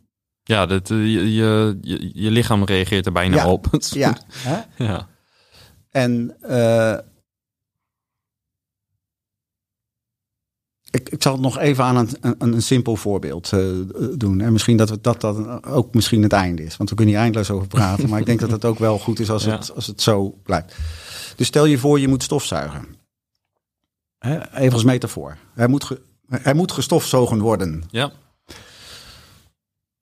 Ja, 0.48 0.66
dat, 0.66 0.90
eh, 0.90 0.96
je, 1.12 1.34
je, 1.34 1.78
je, 1.80 2.10
je 2.14 2.30
lichaam 2.30 2.64
reageert 2.64 3.06
er 3.06 3.12
bijna 3.12 3.36
Ja. 3.36 3.50
op. 3.50 3.66
Ja. 3.90 4.16
Hè? 4.32 4.84
ja. 4.84 5.08
En 5.90 6.36
eh, 6.40 6.98
ik, 10.90 11.08
ik 11.08 11.22
zal 11.22 11.32
het 11.32 11.40
nog 11.42 11.58
even 11.58 11.84
aan 11.84 11.96
een, 11.96 12.08
een, 12.20 12.52
een 12.52 12.62
simpel 12.62 12.96
voorbeeld 12.96 13.52
eh, 13.52 13.60
doen. 14.14 14.40
En 14.40 14.52
misschien 14.52 14.76
dat, 14.76 14.90
we, 14.90 15.00
dat 15.00 15.20
dat 15.20 15.64
ook 15.64 15.94
misschien 15.94 16.22
het 16.22 16.32
einde 16.32 16.62
is. 16.62 16.76
Want 16.76 16.90
we 16.90 16.96
kunnen 16.96 17.14
hier 17.14 17.22
eindeloos 17.22 17.50
over 17.50 17.66
praten. 17.68 18.08
maar 18.08 18.20
ik 18.20 18.26
denk 18.26 18.40
dat 18.40 18.50
het 18.50 18.64
ook 18.64 18.78
wel 18.78 18.98
goed 18.98 19.18
is 19.20 19.30
als, 19.30 19.44
Ja. 19.50 19.50
het, 19.58 19.74
als 19.74 19.86
het 19.86 20.02
zo 20.02 20.38
blijft. 20.42 20.76
Dus 21.36 21.46
stel 21.46 21.64
je 21.64 21.78
voor, 21.78 22.00
je 22.00 22.08
moet 22.08 22.22
stofzuigen. 22.22 22.86
Hè, 24.18 24.54
even 24.54 24.72
als 24.72 24.84
metafoor. 24.84 25.36
Hij 25.54 25.66
moet, 25.66 25.84
ge, 25.84 26.00
hij 26.28 26.54
moet 26.54 26.72
gestofzogen 26.72 27.40
worden. 27.40 27.84
ja. 27.90 28.12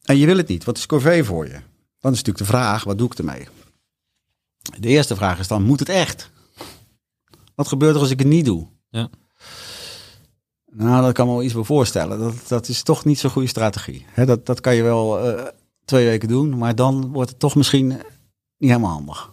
En 0.03 0.17
je 0.17 0.27
wil 0.27 0.37
het 0.37 0.49
niet. 0.49 0.65
Wat 0.65 0.77
is 0.77 0.87
corvée 0.87 1.25
voor 1.25 1.47
je? 1.47 1.53
Dan 2.01 2.13
is 2.13 2.19
natuurlijk 2.23 2.39
de 2.39 2.45
vraag, 2.45 2.85
wat 2.85 2.99
doe 2.99 3.07
ik 3.07 3.19
ermee? 3.19 3.49
De 4.79 4.89
eerste 4.89 5.17
vraag 5.17 5.39
is 5.39 5.49
dan, 5.49 5.63
moet 5.63 5.79
het 5.79 5.89
echt? 5.89 6.31
Wat 7.55 7.69
gebeurt 7.69 7.95
er 7.95 8.01
als 8.01 8.11
ik 8.11 8.19
het 8.19 8.29
niet 8.29 8.45
doe? 8.45 8.67
Ja. 8.89 9.09
Nou, 10.71 11.03
dat 11.03 11.13
kan 11.13 11.27
me 11.27 11.33
wel 11.33 11.43
iets 11.43 11.55
bij 11.55 11.63
voorstellen. 11.63 12.19
Dat, 12.19 12.35
dat 12.49 12.69
is 12.69 12.83
toch 12.83 13.05
niet 13.05 13.19
zo'n 13.19 13.31
goede 13.31 13.49
strategie. 13.49 14.07
Dat, 14.17 14.47
dat 14.47 14.61
kan 14.61 14.75
je 14.75 14.83
wel 14.83 15.19
eh, 15.21 15.47
twee 15.85 16.07
weken 16.07 16.29
doen, 16.29 16.59
maar 16.59 16.75
dan 16.75 17.13
wordt 17.13 17.31
het 17.31 17.39
toch 17.39 17.55
misschien 17.55 17.87
niet 18.59 18.71
helemaal 18.71 18.91
handig. 18.91 19.33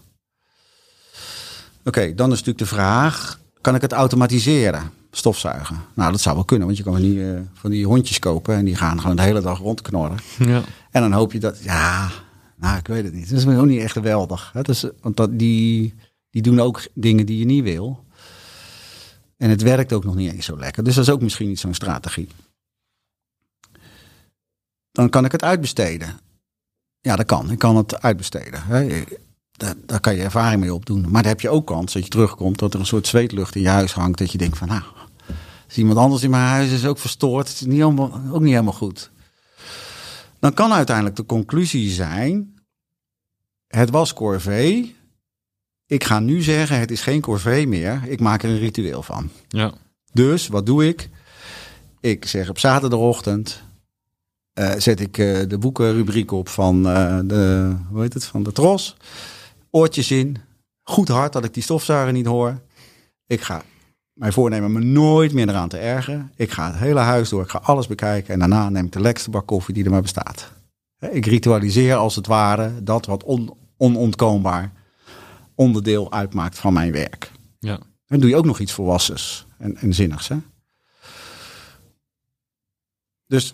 Oké, 1.84 2.14
dan 2.14 2.32
is 2.32 2.38
natuurlijk 2.38 2.58
de 2.58 2.76
vraag, 2.76 3.40
kan 3.62 3.76
ik 3.76 3.82
het 3.82 3.92
automatiseren? 3.92 4.92
Stofzuigen. 5.12 5.78
Nou, 5.94 6.12
dat 6.12 6.22
zou 6.22 6.36
wel 6.36 6.46
kunnen, 6.46 6.66
want 6.66 6.78
je 6.78 6.84
kan 6.84 6.94
van 6.94 7.02
die, 7.02 7.34
eh, 7.34 7.40
van 7.54 7.72
die 7.72 7.86
hondjes 7.86 8.20
kopen 8.20 8.56
en 8.56 8.66
die 8.66 8.76
gaan 8.76 9.02
gewoon 9.02 9.16
de 9.16 9.22
hele 9.22 9.42
dag 9.42 9.60
rondknorren. 9.60 10.18
ja. 10.40 10.62
En 10.92 11.02
dan 11.02 11.12
hoop 11.12 11.32
je 11.32 11.40
dat, 11.40 11.64
ja, 11.64 12.10
nou, 12.56 12.78
ik 12.78 12.88
weet 12.88 13.04
het 13.04 13.14
niet. 13.14 13.30
Dat 13.30 13.40
is 13.40 13.46
ook 13.46 13.66
niet 13.66 13.82
echt 13.82 13.92
geweldig. 13.92 14.50
Hè? 14.54 14.62
Dus, 14.62 14.86
want 15.02 15.18
dat, 15.18 15.40
die, 15.40 15.94
die 16.30 16.42
doen 16.42 16.60
ook 16.60 16.88
dingen 16.94 17.26
die 17.26 17.38
je 17.38 17.46
niet 17.46 17.64
wil. 17.64 18.06
En 19.38 19.50
het 19.50 19.62
werkt 19.62 19.94
ook 19.94 20.04
nog 20.04 20.16
niet 20.16 20.34
eens 20.34 20.46
zo 20.46 20.58
lekker. 20.58 20.84
Dus 20.84 20.96
dat 20.96 21.04
is 21.04 21.10
ook 21.10 21.22
misschien 21.22 21.48
niet 21.48 21.60
zo'n 21.60 21.74
strategie. 21.74 22.30
Dan 24.92 25.10
kan 25.10 25.26
ik 25.26 25.32
het 25.32 25.44
uitbesteden. 25.44 26.20
Ja, 27.00 27.16
dat 27.16 27.26
kan. 27.26 27.52
Ik 27.52 27.60
kan 27.60 27.76
het 27.76 28.02
uitbesteden. 28.02 28.64
Hè? 28.64 29.04
Daar, 29.62 29.76
daar 29.86 30.00
kan 30.00 30.16
je 30.16 30.24
ervaring 30.24 30.62
mee 30.62 30.74
opdoen. 30.74 31.02
Maar 31.02 31.22
dan 31.22 31.32
heb 31.32 31.42
je 31.42 31.50
ook 31.50 31.68
kans 31.68 31.94
dat 31.94 32.04
je 32.04 32.10
terugkomt 32.10 32.60
dat 32.60 32.74
er 32.74 32.80
een 32.80 32.86
soort 32.86 33.08
zweetlucht 33.08 33.56
in 33.56 33.62
je 33.62 33.70
huis 33.70 33.94
hangt. 33.94 34.18
Dat 34.18 34.32
je 34.32 34.38
denkt 34.38 34.58
van, 34.58 34.68
nou, 34.68 34.82
is 35.70 35.78
iemand 35.78 35.98
anders 35.98 36.24
in 36.24 36.30
mijn 36.30 36.44
huis 36.44 36.72
is 36.72 36.86
ook 36.86 36.98
verstoord. 36.98 37.48
Het 37.48 37.56
is 37.56 37.66
niet 37.66 37.78
helemaal, 37.78 38.22
ook 38.32 38.42
niet 38.42 38.52
helemaal 38.52 38.74
goed 38.74 39.12
dan 40.42 40.54
kan 40.54 40.74
uiteindelijk 40.74 41.16
de 41.16 41.26
conclusie 41.26 41.90
zijn: 41.90 42.56
het 43.68 43.90
was 43.90 44.14
corvée. 44.14 44.96
Ik 45.86 46.04
ga 46.04 46.20
nu 46.20 46.42
zeggen, 46.42 46.80
het 46.80 46.92
is 46.92 47.02
geen 47.02 47.22
corvée 47.22 47.68
meer. 47.68 48.02
Ik 48.08 48.20
maak 48.20 48.44
er 48.44 48.50
een 48.50 48.60
ritueel 48.60 49.04
van. 49.04 49.30
Ja. 49.48 49.74
Dus 50.14 50.48
wat 50.48 50.66
doe 50.66 50.88
ik? 50.88 51.10
Ik 52.00 52.26
zeg 52.26 52.50
op 52.50 52.60
zaterdagochtend 52.60 53.64
eh, 54.54 54.72
zet 54.78 55.00
ik 55.00 55.18
eh, 55.18 55.40
de 55.48 55.58
boekenrubriek 55.58 56.32
op 56.32 56.50
van 56.50 56.88
eh, 56.88 57.20
de, 57.24 57.76
hoe 57.90 58.02
heet 58.02 58.14
het, 58.14 58.26
van 58.26 58.44
de 58.44 58.52
Tros. 58.52 58.98
Oortjes 59.72 60.12
in. 60.12 60.38
Goed 60.84 61.08
hard 61.08 61.34
dat 61.34 61.44
ik 61.44 61.54
die 61.54 61.64
stofzuiger 61.64 62.14
niet 62.14 62.26
hoor. 62.26 62.62
Ik 63.26 63.42
ga 63.42 63.64
mijn 64.14 64.34
voornemen 64.34 64.72
me 64.72 64.80
nooit 64.80 65.34
meer 65.34 65.50
eraan 65.50 65.70
te 65.70 65.78
ergeren. 65.78 66.32
Ik 66.36 66.52
ga 66.52 66.72
het 66.72 66.80
hele 66.80 67.00
huis 67.00 67.30
door. 67.30 67.44
Ik 67.44 67.50
ga 67.50 67.60
alles 67.64 67.88
bekijken. 67.88 68.34
En 68.34 68.40
daarna 68.40 68.70
neem 68.70 68.86
ik 68.86 68.92
de 68.92 69.02
lekkerste 69.02 69.30
bak 69.30 69.46
koffie 69.46 69.74
die 69.74 69.84
er 69.84 69.92
maar 69.92 70.02
bestaat. 70.02 70.52
Ik 71.12 71.26
ritualiseer 71.26 71.96
als 71.96 72.16
het 72.16 72.28
ware 72.28 72.84
dat 72.84 73.06
wat 73.06 73.24
on, 73.24 73.54
onontkoombaar 73.78 74.72
onderdeel 75.56 76.12
uitmaakt 76.12 76.60
van 76.60 76.74
mijn 76.74 76.92
werk. 76.92 77.32
Ja. 77.60 77.80
En 78.08 78.20
doe 78.20 78.30
je 78.30 78.36
ook 78.36 78.46
nog 78.46 78.60
iets 78.60 78.72
volwassens 78.72 79.46
en, 79.58 79.78
en 79.78 79.94
zinnigs. 79.94 80.28
Hè? 80.28 80.38
Dus 83.28 83.54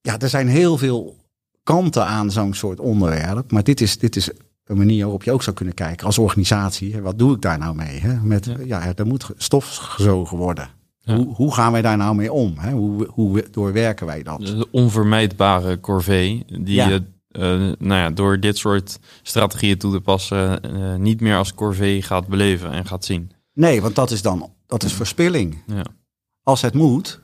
ja, 0.00 0.18
er 0.18 0.28
zijn 0.28 0.48
heel 0.48 0.78
veel 0.78 1.16
kanten 1.62 2.06
aan 2.06 2.30
zo'n 2.30 2.54
soort 2.54 2.80
onderwerp. 2.80 3.50
Maar 3.50 3.64
dit 3.64 3.80
is, 3.80 3.98
dit 3.98 4.16
is 4.16 4.30
een 4.70 4.76
manier 4.76 5.02
waarop 5.02 5.22
je 5.22 5.32
ook 5.32 5.42
zou 5.42 5.56
kunnen 5.56 5.74
kijken 5.74 6.06
als 6.06 6.18
organisatie. 6.18 7.00
Wat 7.00 7.18
doe 7.18 7.34
ik 7.34 7.40
daar 7.40 7.58
nou 7.58 7.74
mee? 7.74 8.00
Hè? 8.00 8.20
Met, 8.22 8.44
ja. 8.44 8.84
ja, 8.84 8.92
er 8.96 9.06
moet 9.06 9.30
stof 9.36 9.76
gezogen 9.76 10.36
worden. 10.36 10.68
Ja. 11.00 11.16
Hoe, 11.16 11.34
hoe 11.34 11.54
gaan 11.54 11.72
wij 11.72 11.82
daar 11.82 11.96
nou 11.96 12.14
mee 12.14 12.32
om? 12.32 12.54
Hè? 12.58 12.72
Hoe, 12.72 13.06
hoe 13.10 13.44
doorwerken 13.50 14.06
wij 14.06 14.22
dat? 14.22 14.40
De 14.40 14.68
onvermijdbare 14.70 15.80
corvée 15.80 16.44
die 16.46 16.74
Ja. 16.74 16.88
je 16.88 17.02
eh, 17.30 17.42
nou 17.78 18.00
ja, 18.00 18.10
door 18.10 18.40
dit 18.40 18.58
soort 18.58 18.98
strategieën 19.22 19.78
toe 19.78 19.92
te 19.92 20.00
passen 20.00 20.62
eh, 20.62 20.94
niet 20.94 21.20
meer 21.20 21.36
als 21.36 21.54
corvée 21.54 22.02
gaat 22.02 22.26
beleven 22.26 22.72
en 22.72 22.86
gaat 22.86 23.04
zien. 23.04 23.30
Nee, 23.52 23.82
want 23.82 23.94
dat 23.94 24.10
is 24.10 24.22
dan 24.22 24.50
dat 24.70 24.82
is 24.82 24.92
verspilling. 24.92 25.62
Ja. 25.66 25.84
Als 26.42 26.62
het 26.62 26.74
moet, 26.74 27.20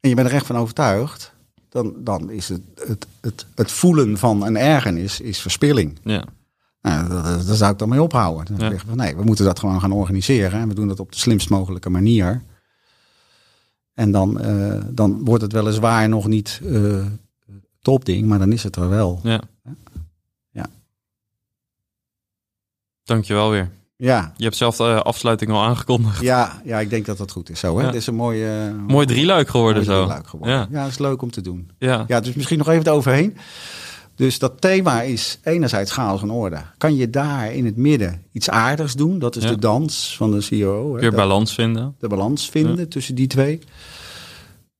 en 0.00 0.08
je 0.08 0.14
bent 0.14 0.28
er 0.28 0.34
echt 0.34 0.46
van 0.46 0.56
overtuigd, 0.56 1.33
dan, 1.74 1.94
dan 1.98 2.30
is 2.30 2.48
het, 2.48 2.60
het, 2.74 3.06
het, 3.20 3.46
het 3.54 3.72
voelen 3.72 4.18
van 4.18 4.42
een 4.46 4.56
ergernis 4.56 5.20
is 5.20 5.40
verspilling. 5.40 5.98
Ja. 6.04 6.24
Nou, 6.82 7.08
daar 7.08 7.56
zou 7.56 7.72
ik 7.72 7.78
dan 7.78 7.88
mee 7.88 8.02
ophouden. 8.02 8.58
Dan 8.58 8.70
Ja. 8.72 8.78
van 8.78 8.96
nee, 8.96 9.16
we 9.16 9.22
moeten 9.24 9.44
dat 9.44 9.58
gewoon 9.58 9.80
gaan 9.80 9.92
organiseren. 9.92 10.60
En 10.60 10.68
we 10.68 10.74
doen 10.74 10.88
dat 10.88 11.00
op 11.00 11.12
de 11.12 11.18
slimst 11.18 11.50
mogelijke 11.50 11.90
manier. 11.90 12.42
En 13.94 14.10
dan, 14.10 14.40
eh, 14.40 14.82
dan 14.90 15.24
wordt 15.24 15.42
het 15.42 15.52
weliswaar 15.52 16.08
nog 16.08 16.26
niet 16.26 16.60
eh 16.64 17.06
topding, 17.80 18.26
maar 18.26 18.38
dan 18.38 18.52
is 18.52 18.62
het 18.62 18.76
er 18.76 18.88
wel. 18.88 19.20
ja. 19.22 19.42
Ja. 20.50 20.66
Dankjewel 23.04 23.50
weer. 23.50 23.70
Ja, 23.96 24.32
Je 24.36 24.44
hebt 24.44 24.56
zelf 24.56 24.76
de 24.76 25.02
afsluiting 25.02 25.50
al 25.50 25.62
aangekondigd. 25.62 26.20
ja, 26.22 26.60
ja 26.64 26.80
ik 26.80 26.90
denk 26.90 27.06
dat 27.06 27.18
dat 27.18 27.30
goed 27.30 27.50
is 27.50 27.60
zo. 27.60 27.74
Hè? 27.76 27.80
Ja. 27.80 27.86
Het 27.86 27.96
is 27.96 28.06
een 28.06 28.14
mooie, 28.14 28.74
Mooi 28.86 29.06
drieluik 29.06 29.48
geworden 29.48 29.84
mooi 29.84 29.94
zo. 29.96 30.02
drieluik 30.04 30.26
geworden. 30.28 30.56
Ja. 30.56 30.66
Ja. 30.70 30.82
dat 30.82 30.90
is 30.90 30.98
leuk 30.98 31.22
om 31.22 31.30
te 31.30 31.40
doen. 31.40 31.70
Ja. 31.78 32.04
Ja, 32.08 32.20
dus 32.20 32.34
misschien 32.34 32.58
nog 32.58 32.68
even 32.68 32.86
eroverheen. 32.86 33.36
Dus 34.14 34.38
dat 34.38 34.60
thema 34.60 35.02
is 35.02 35.38
enerzijds 35.42 35.92
chaos 35.92 36.22
en 36.22 36.30
orde. 36.30 36.56
Kan 36.78 36.96
je 36.96 37.10
daar 37.10 37.52
in 37.54 37.64
het 37.64 37.76
midden 37.76 38.22
iets 38.32 38.50
aardigs 38.50 38.94
doen? 38.94 39.18
Dat 39.18 39.36
is 39.36 39.42
Ja. 39.42 39.48
de 39.50 39.58
dans 39.58 40.16
van 40.16 40.30
de 40.30 40.40
CEO. 40.40 40.98
Dat- 40.98 41.14
balans 41.14 41.54
vinden. 41.54 41.94
de 41.98 42.08
balans 42.08 42.50
vinden 42.50 42.88
tussen 42.88 43.14
die 43.14 43.26
twee. 43.26 43.60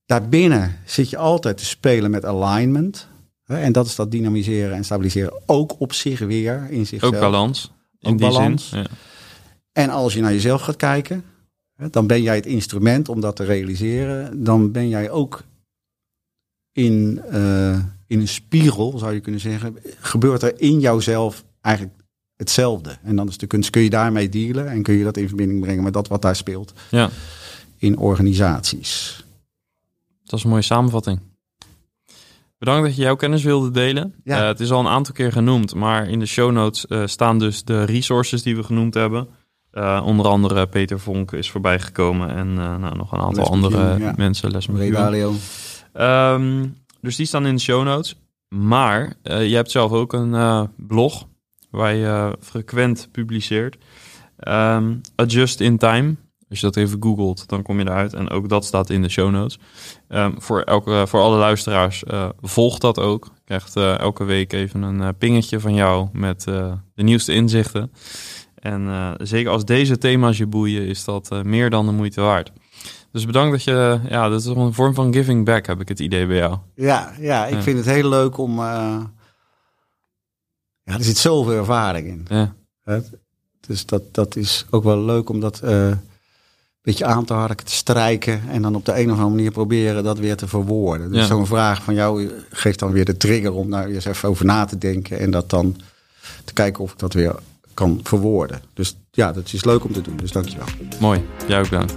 Daarbinnen 0.07 0.77
zit 0.85 1.11
je 1.11 1.17
altijd 1.17 1.57
te 1.59 1.65
spelen 1.65 2.11
met 2.11 2.25
alignment. 2.25 3.09
Hè, 3.45 3.57
En 3.59 3.73
dat 3.73 3.87
is 3.87 3.95
dat 3.95 4.11
dynamiseren 4.11 4.77
en 4.77 4.85
stabiliseren 4.85 5.33
ook 5.47 5.81
op 5.81 5.93
zich 5.93 6.19
weer 6.19 6.67
in 6.71 6.87
zichzelf. 6.87 7.15
Ook 7.15 7.21
balans. 7.21 7.73
In 8.07 8.17
balans. 8.17 8.69
zin. 8.69 8.79
Ja. 8.79 8.87
En 9.73 9.91
als 9.91 10.15
je 10.15 10.21
naar 10.21 10.33
jezelf 10.33 10.63
gaat 10.63 10.77
kijken, 10.77 11.25
hè, 11.77 11.91
dan 11.91 12.07
ben 12.07 12.23
jij 12.23 12.35
het 12.35 12.47
instrument 12.47 13.09
om 13.09 13.21
dat 13.21 13.37
te 13.37 13.45
realiseren. 13.45 14.45
Dan 14.45 14.73
ben 14.73 14.89
jij 14.89 15.11
ook 15.11 15.43
in, 16.73 17.23
eh, 17.31 17.79
in 18.07 18.21
een 18.21 18.29
spiegel, 18.29 18.99
zou 18.99 19.15
je 19.15 19.21
kunnen 19.21 19.41
zeggen. 19.41 19.77
Gebeurt 20.01 20.43
er 20.43 20.61
in 20.61 20.81
jouzelf 20.81 21.45
eigenlijk 21.61 21.97
hetzelfde. 22.37 22.97
En 23.03 23.17
dan 23.17 23.29
is 23.29 23.39
de 23.39 23.47
kunst, 23.47 23.71
kun 23.71 23.83
je 23.83 23.91
daarmee 23.91 24.29
dealen 24.29 24.69
en 24.69 24.83
kun 24.83 24.95
je 24.95 25.05
dat 25.05 25.17
in 25.17 25.29
verbinding 25.29 25.61
brengen 25.61 25.83
met 25.83 25.93
dat 25.93 26.09
wat 26.09 26.23
daar 26.23 26.37
speelt 26.37 26.73
ja, 26.91 27.11
in 27.79 27.99
organisaties. 27.99 29.25
dat 30.25 30.39
is 30.39 30.45
een 30.45 30.51
mooie 30.51 30.63
samenvatting. 30.63 31.21
Bedankt 32.65 32.87
dat 32.87 32.97
je 32.97 33.03
jouw 33.03 33.17
kennis 33.17 33.43
wilde 33.43 33.71
delen. 33.71 34.15
Ja. 34.25 34.41
Eh, 34.41 34.47
het 34.47 34.61
is 34.61 34.71
al 34.71 34.81
een 34.81 34.87
aantal 34.87 35.15
keer 35.15 35.33
genoemd, 35.33 35.75
maar 35.75 36.09
in 36.09 36.19
de 36.19 36.27
show 36.27 36.53
notes 36.53 36.87
eh, 36.87 37.03
staan 37.07 37.39
dus 37.39 37.65
de 37.65 37.85
resources 37.85 38.43
die 38.43 38.57
we 38.57 38.63
genoemd 38.63 38.95
hebben. 38.95 39.29
Eh, 39.71 40.03
onder 40.05 40.27
andere 40.27 40.67
Peter 40.67 41.01
Vonk 41.01 41.33
is 41.33 41.51
voorbij 41.51 41.81
gekomen 41.81 42.31
en 42.31 42.55
nou, 42.55 42.97
nog 42.97 43.13
een 43.13 43.19
aantal 43.19 43.43
Les 43.43 43.49
andere 43.49 43.99
ja. 43.99 44.13
mensen. 44.17 44.51
Les. 44.51 44.69
Ehm, 45.93 46.67
dus 47.01 47.17
die 47.17 47.27
staan 47.27 47.47
in 47.47 47.55
de 47.55 47.61
show 47.61 47.85
notes. 47.85 48.17
Maar 48.49 49.15
je 49.23 49.55
hebt 49.55 49.71
zelf 49.71 49.93
ook 49.93 50.13
een 50.13 50.69
blog 50.77 51.27
waar 51.71 51.95
je 51.95 52.37
frequent 52.41 53.09
publiceert. 53.13 53.77
Ehm, 54.37 54.95
Adjust 55.15 55.61
in 55.61 55.79
Time. 55.79 56.15
Als 56.49 56.61
je 56.61 56.67
dat 56.67 56.77
even 56.77 57.03
googelt, 57.03 57.49
dan 57.49 57.63
kom 57.63 57.79
je 57.79 57.85
eruit. 57.85 58.13
En 58.15 58.31
ook 58.31 58.49
dat 58.49 58.65
staat 58.65 58.91
in 58.91 59.03
de 59.03 59.09
show 59.09 59.31
notes. 59.31 59.59
Ehm, 60.09 60.33
voor, 60.37 60.61
elke, 60.61 61.05
voor 61.07 61.21
alle 61.21 61.37
luisteraars, 61.39 62.05
eh, 62.05 62.29
volg 62.41 62.79
dat 62.79 62.99
ook. 62.99 63.31
Krijgt 63.45 63.77
eh, 63.77 63.99
elke 63.99 64.25
week 64.25 64.53
even 64.53 64.83
een 64.83 65.03
eh, 65.03 65.09
pingetje 65.19 65.61
van 65.61 65.75
jou 65.75 66.09
met 66.13 66.43
de 66.45 66.79
nieuwste 66.95 67.33
inzichten. 67.33 67.93
En 68.55 69.15
zeker 69.23 69.51
als 69.51 69.65
deze 69.65 69.99
thema's 69.99 70.39
je 70.39 70.47
boeien, 70.47 70.87
is 70.87 71.05
dat 71.05 71.45
meer 71.45 71.71
dan 71.71 71.87
de 71.87 71.93
moeite 71.93 72.21
waard. 72.21 72.53
Dus 73.13 73.27
bedankt 73.27 73.51
dat 73.53 73.65
je, 73.65 74.01
ja, 74.09 74.29
dat 74.29 74.41
is 74.41 74.47
een 74.47 74.75
vorm 74.75 74.95
van 74.95 75.13
giving 75.13 75.45
back, 75.45 75.67
heb 75.67 75.81
ik 75.81 75.89
het 75.89 76.01
idee 76.01 76.27
bij 76.27 76.37
jou. 76.37 76.59
Ja, 76.75 77.13
ja, 77.21 77.47
ik 77.47 77.55
Ja. 77.55 77.63
vind 77.63 77.77
het 77.77 77.87
heel 77.87 78.09
leuk 78.09 78.39
om. 78.39 78.57
ja, 78.59 79.13
er 80.85 81.05
zit 81.05 81.17
zoveel 81.17 81.53
ervaring 81.57 82.07
in. 82.09 82.27
Ja? 82.29 82.55
Dus 83.67 83.87
dat, 83.87 84.15
dat 84.15 84.37
is 84.37 84.67
ook 84.71 84.85
wel 84.85 85.05
leuk 85.05 85.29
om 85.29 85.41
dat 85.41 85.61
een 85.63 86.01
beetje 86.85 87.05
aan 87.05 87.25
te 87.25 87.33
harken, 87.33 87.67
te 87.67 87.73
strijken. 87.73 88.43
En 88.51 88.63
dan 88.63 88.75
op 88.75 88.85
de 88.85 88.93
een 88.93 89.07
of 89.07 89.11
andere 89.17 89.29
manier 89.35 89.51
proberen 89.51 90.05
dat 90.05 90.19
weer 90.19 90.37
te 90.37 90.49
verwoorden. 90.49 91.11
Dus 91.11 91.21
Ja. 91.21 91.27
zo'n 91.27 91.47
vraag 91.47 91.83
van 91.83 91.95
jou 91.95 92.31
geeft 92.51 92.79
dan 92.79 92.93
weer 92.93 93.05
de 93.05 93.17
trigger 93.17 93.53
om 93.53 93.71
daar 93.71 93.87
eens 93.87 94.05
even 94.05 94.29
over 94.29 94.45
na 94.45 94.65
te 94.65 94.79
denken. 94.79 95.19
En 95.19 95.31
dat 95.31 95.51
dan 95.51 95.77
te 96.45 96.53
kijken 96.53 96.83
of 96.85 96.93
ik 96.93 96.99
dat 96.99 97.13
weer 97.13 97.35
kan 97.75 98.01
verwoorden. 98.03 98.61
Dus 98.75 98.97
ja, 99.11 99.33
dat 99.33 99.53
is 99.53 99.65
leuk 99.65 99.85
om 99.85 99.93
te 99.93 100.01
doen. 100.01 100.17
Dus 100.17 100.33
dankjewel. 100.33 100.67
mooi. 101.01 101.25
Jij 101.47 101.59
ook 101.61 101.69
bedankt. 101.69 101.95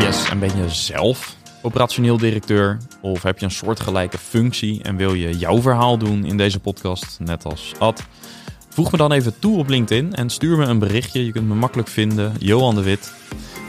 Yes, 0.00 0.28
en 0.28 0.38
ben 0.38 0.56
je 0.56 0.68
zelf 0.68 1.36
operationeel 1.62 2.18
directeur? 2.18 2.78
Of 3.00 3.22
heb 3.22 3.38
je 3.38 3.44
een 3.44 3.50
soortgelijke 3.50 4.18
functie 4.18 4.82
en 4.82 4.96
wil 4.96 5.14
je 5.14 5.38
jouw 5.38 5.60
verhaal 5.62 5.98
doen 5.98 6.24
in 6.24 6.36
deze 6.36 6.60
podcast, 6.60 7.16
net 7.20 7.44
als 7.44 7.72
Ad? 7.78 8.02
Voeg 8.74 8.90
me 8.90 8.96
dan 8.96 9.12
even 9.12 9.38
toe 9.38 9.58
op 9.58 9.68
LinkedIn 9.68 10.14
en 10.14 10.30
stuur 10.30 10.56
me 10.56 10.64
een 10.64 10.78
berichtje. 10.78 11.24
Je 11.24 11.32
kunt 11.32 11.48
me 11.48 11.54
makkelijk 11.54 11.88
vinden, 11.88 12.32
Johan 12.38 12.74
de 12.74 12.82
Wit. 12.82 13.12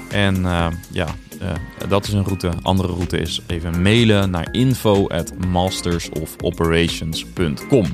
En 0.10 0.46
eh, 0.46 0.68
ja, 0.91 1.08
eh, 1.39 1.52
dat 1.88 2.08
is 2.08 2.13
een 2.13 2.24
route. 2.24 2.52
Andere 2.62 2.94
route 2.94 3.18
is 3.18 3.41
even 3.48 3.82
mailen 3.82 4.30
naar 4.30 4.48
info 4.52 5.08
at 5.08 5.34
mastersofoperations.com. 5.48 7.86